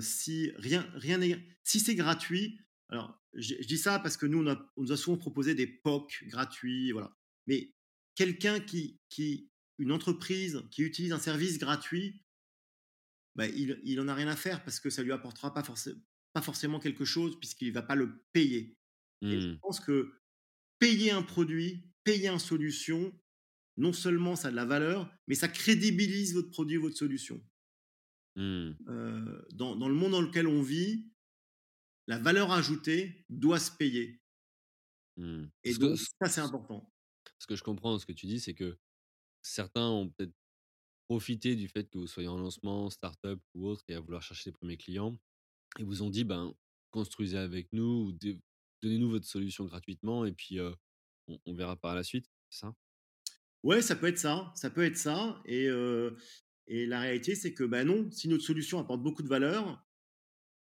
[0.00, 1.20] Si rien, rien
[1.62, 2.58] si c'est gratuit,
[2.88, 6.92] alors je, dis ça parce que nous on nous a souvent proposé des POC gratuits,
[6.92, 7.14] voilà.
[7.46, 7.74] Mais
[8.14, 12.23] quelqu'un qui, qui, une entreprise qui utilise un service gratuit,
[13.36, 16.00] bah, il, il en a rien à faire parce que ça lui apportera pas, forcément
[16.32, 18.76] pas forcément quelque chose puisqu'il va pas le payer.
[19.30, 19.58] Et je Mmh.
[19.62, 20.12] pense que
[20.78, 23.12] payer un produit, payer une solution,
[23.76, 27.42] non seulement ça a de la valeur, mais ça crédibilise votre produit, votre solution.
[28.36, 28.72] Mmh.
[28.88, 31.10] Euh, dans, dans le monde dans lequel on vit,
[32.06, 34.22] la valeur ajoutée doit se payer.
[35.16, 35.46] Mmh.
[35.64, 36.90] Et que donc, ça, c'est important.
[37.38, 38.78] ce que je comprends ce que tu dis, c'est que
[39.42, 40.34] certains ont peut-être
[41.08, 44.50] profité du fait que vous soyez en lancement, start-up ou autre et à vouloir chercher
[44.50, 45.18] les premiers clients
[45.78, 46.54] et vous ont dit: «Ben,
[46.92, 48.12] construisez avec nous ou
[48.82, 50.60] donnez-nous votre solution gratuitement et puis,
[51.28, 52.74] on on verra par la suite», c'est ça?
[53.62, 54.52] Ouais, ça peut être ça.
[54.56, 55.40] Ça peut être ça.
[55.46, 56.16] Et, euh,
[56.66, 59.86] et la réalité, c'est que bah non, si notre solution apporte beaucoup de valeur,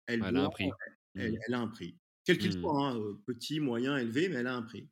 [0.06, 0.76] elle Elle a un prix.
[1.16, 1.40] elle, Mmh.
[1.46, 1.98] elle a un prix.
[2.24, 2.60] Quel qu'il Mmh.
[2.60, 4.90] soit, hein, petit, moyen, élevé, mais elle a un prix.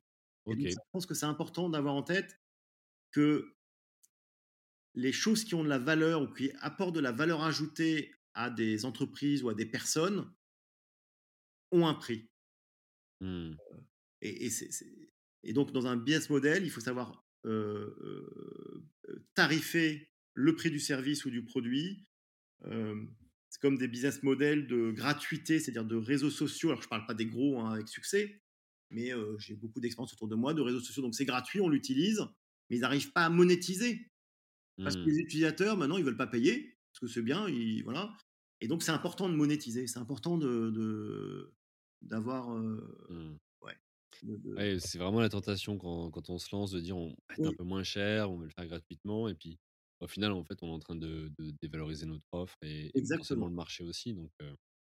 [0.49, 0.73] Et donc, OK.
[0.73, 2.39] ça, je pense que c'est important d'avoir en tête
[3.11, 3.55] que
[4.99, 8.49] les choses qui ont de la valeur ou qui apportent de la valeur ajoutée à
[8.49, 10.29] des entreprises ou à des personnes
[11.71, 12.29] ont un prix.
[13.21, 13.51] Mmh.
[14.21, 14.49] Et,
[15.43, 20.69] et, donc, dans un business model, il faut savoir euh, euh, euh, tarifer le prix
[20.69, 22.05] du service ou du produit.
[22.65, 23.01] Euh,
[23.49, 26.69] c'est comme des business models de gratuité, c'est-à-dire de réseaux sociaux.
[26.69, 28.41] Alors, je ne parle pas des gros hein, avec succès,
[28.89, 31.01] mais euh, j'ai beaucoup d'expérience autour de moi de réseaux sociaux.
[31.01, 32.19] Donc, c'est gratuit, on l'utilise,
[32.69, 34.11] mais ils n'arrivent pas à monétiser.
[34.83, 35.11] Parce que Mmh.
[35.11, 38.15] les utilisateurs, maintenant, ils ne veulent pas payer, parce que c'est bien, ils, voilà.
[38.61, 41.53] Et donc, c'est important de monétiser, c'est important de,
[42.01, 42.53] d'avoir.
[42.55, 43.39] euh, Mmh.
[44.57, 47.45] ouais, c'est vraiment la tentation quand quand on se lance de dire: «On va être
[47.47, 49.59] un oui, peu moins cher, on va le faire gratuitement» et puis
[49.99, 53.49] au final, en fait, on est en train de de dévaloriser notre offre et exactement.
[53.49, 54.31] le marché aussi donc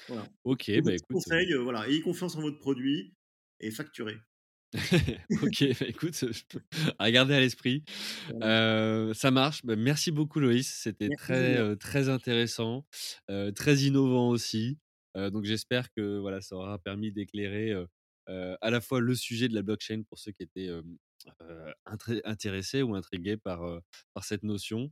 [0.07, 0.27] Voilà.
[0.43, 3.15] OK, bah, écoute, conseil, euh, voilà, ayez confiance en votre produit
[3.59, 4.18] et facturez.
[5.43, 6.23] OK, bah, écoute,
[6.99, 7.84] à garder à l'esprit.
[8.41, 9.65] Ça marche.
[9.65, 12.85] Bah, merci beaucoup Loïs, c'était très, très intéressant,
[13.56, 14.77] très innovant aussi.
[15.15, 17.73] Donc j'espère que voilà, ça aura permis d'éclairer,
[18.27, 20.69] à la fois le sujet de la blockchain pour ceux qui étaient,
[22.23, 23.61] intéressés ou intrigués par,
[24.14, 24.91] par cette notion,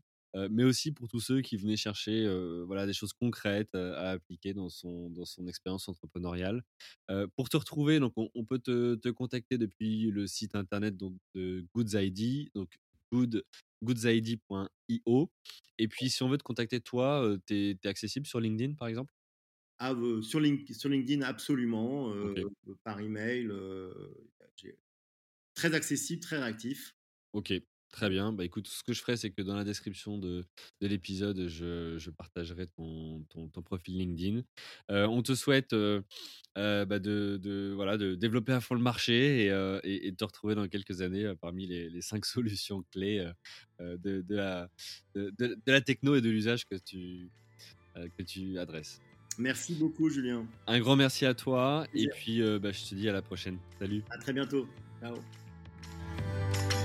[0.49, 2.27] mais aussi pour tous ceux qui venaient chercher,
[2.65, 6.63] voilà, des choses concrètes, à appliquer dans son dans son expérience entrepreneuriale.
[7.35, 11.17] Pour te retrouver, donc on on peut te te contacter depuis le site internet donc
[11.35, 12.75] de Goods ID, donc
[13.11, 13.43] good
[13.83, 15.31] goodsid.io
[15.77, 19.13] et puis si on veut te contacter toi, tu es accessible sur LinkedIn, par exemple?
[19.77, 22.11] Ah, sur, Link- sur LinkedIn, absolument.
[22.13, 22.49] euh, OK.
[22.83, 23.47] par email,
[25.53, 26.95] très accessible, très réactif.
[27.33, 27.51] OK,
[27.89, 28.31] très bien.
[28.33, 30.45] Bah, écoute, ce que je ferai, c'est que dans la description de
[30.81, 34.41] de l'épisode, je je partagerai ton ton ton profil LinkedIn.
[34.91, 36.03] Heu, on te souhaite, heu
[36.57, 40.15] heu, bah, de de voilà, de développer à fond le marché et et et de
[40.15, 43.29] te retrouver dans quelques années, parmi les les 5 solutions clés,
[43.79, 44.69] de de la
[45.15, 47.29] de la techno et de l'usage que tu,
[47.95, 49.01] que tu adresses.
[49.37, 50.45] Merci beaucoup, Julien.
[50.67, 53.57] Un grand merci à toi et puis, bah, je te dis à la prochaine.
[53.79, 54.03] Salut.
[54.09, 54.67] À très bientôt.
[55.01, 55.15] Ciao.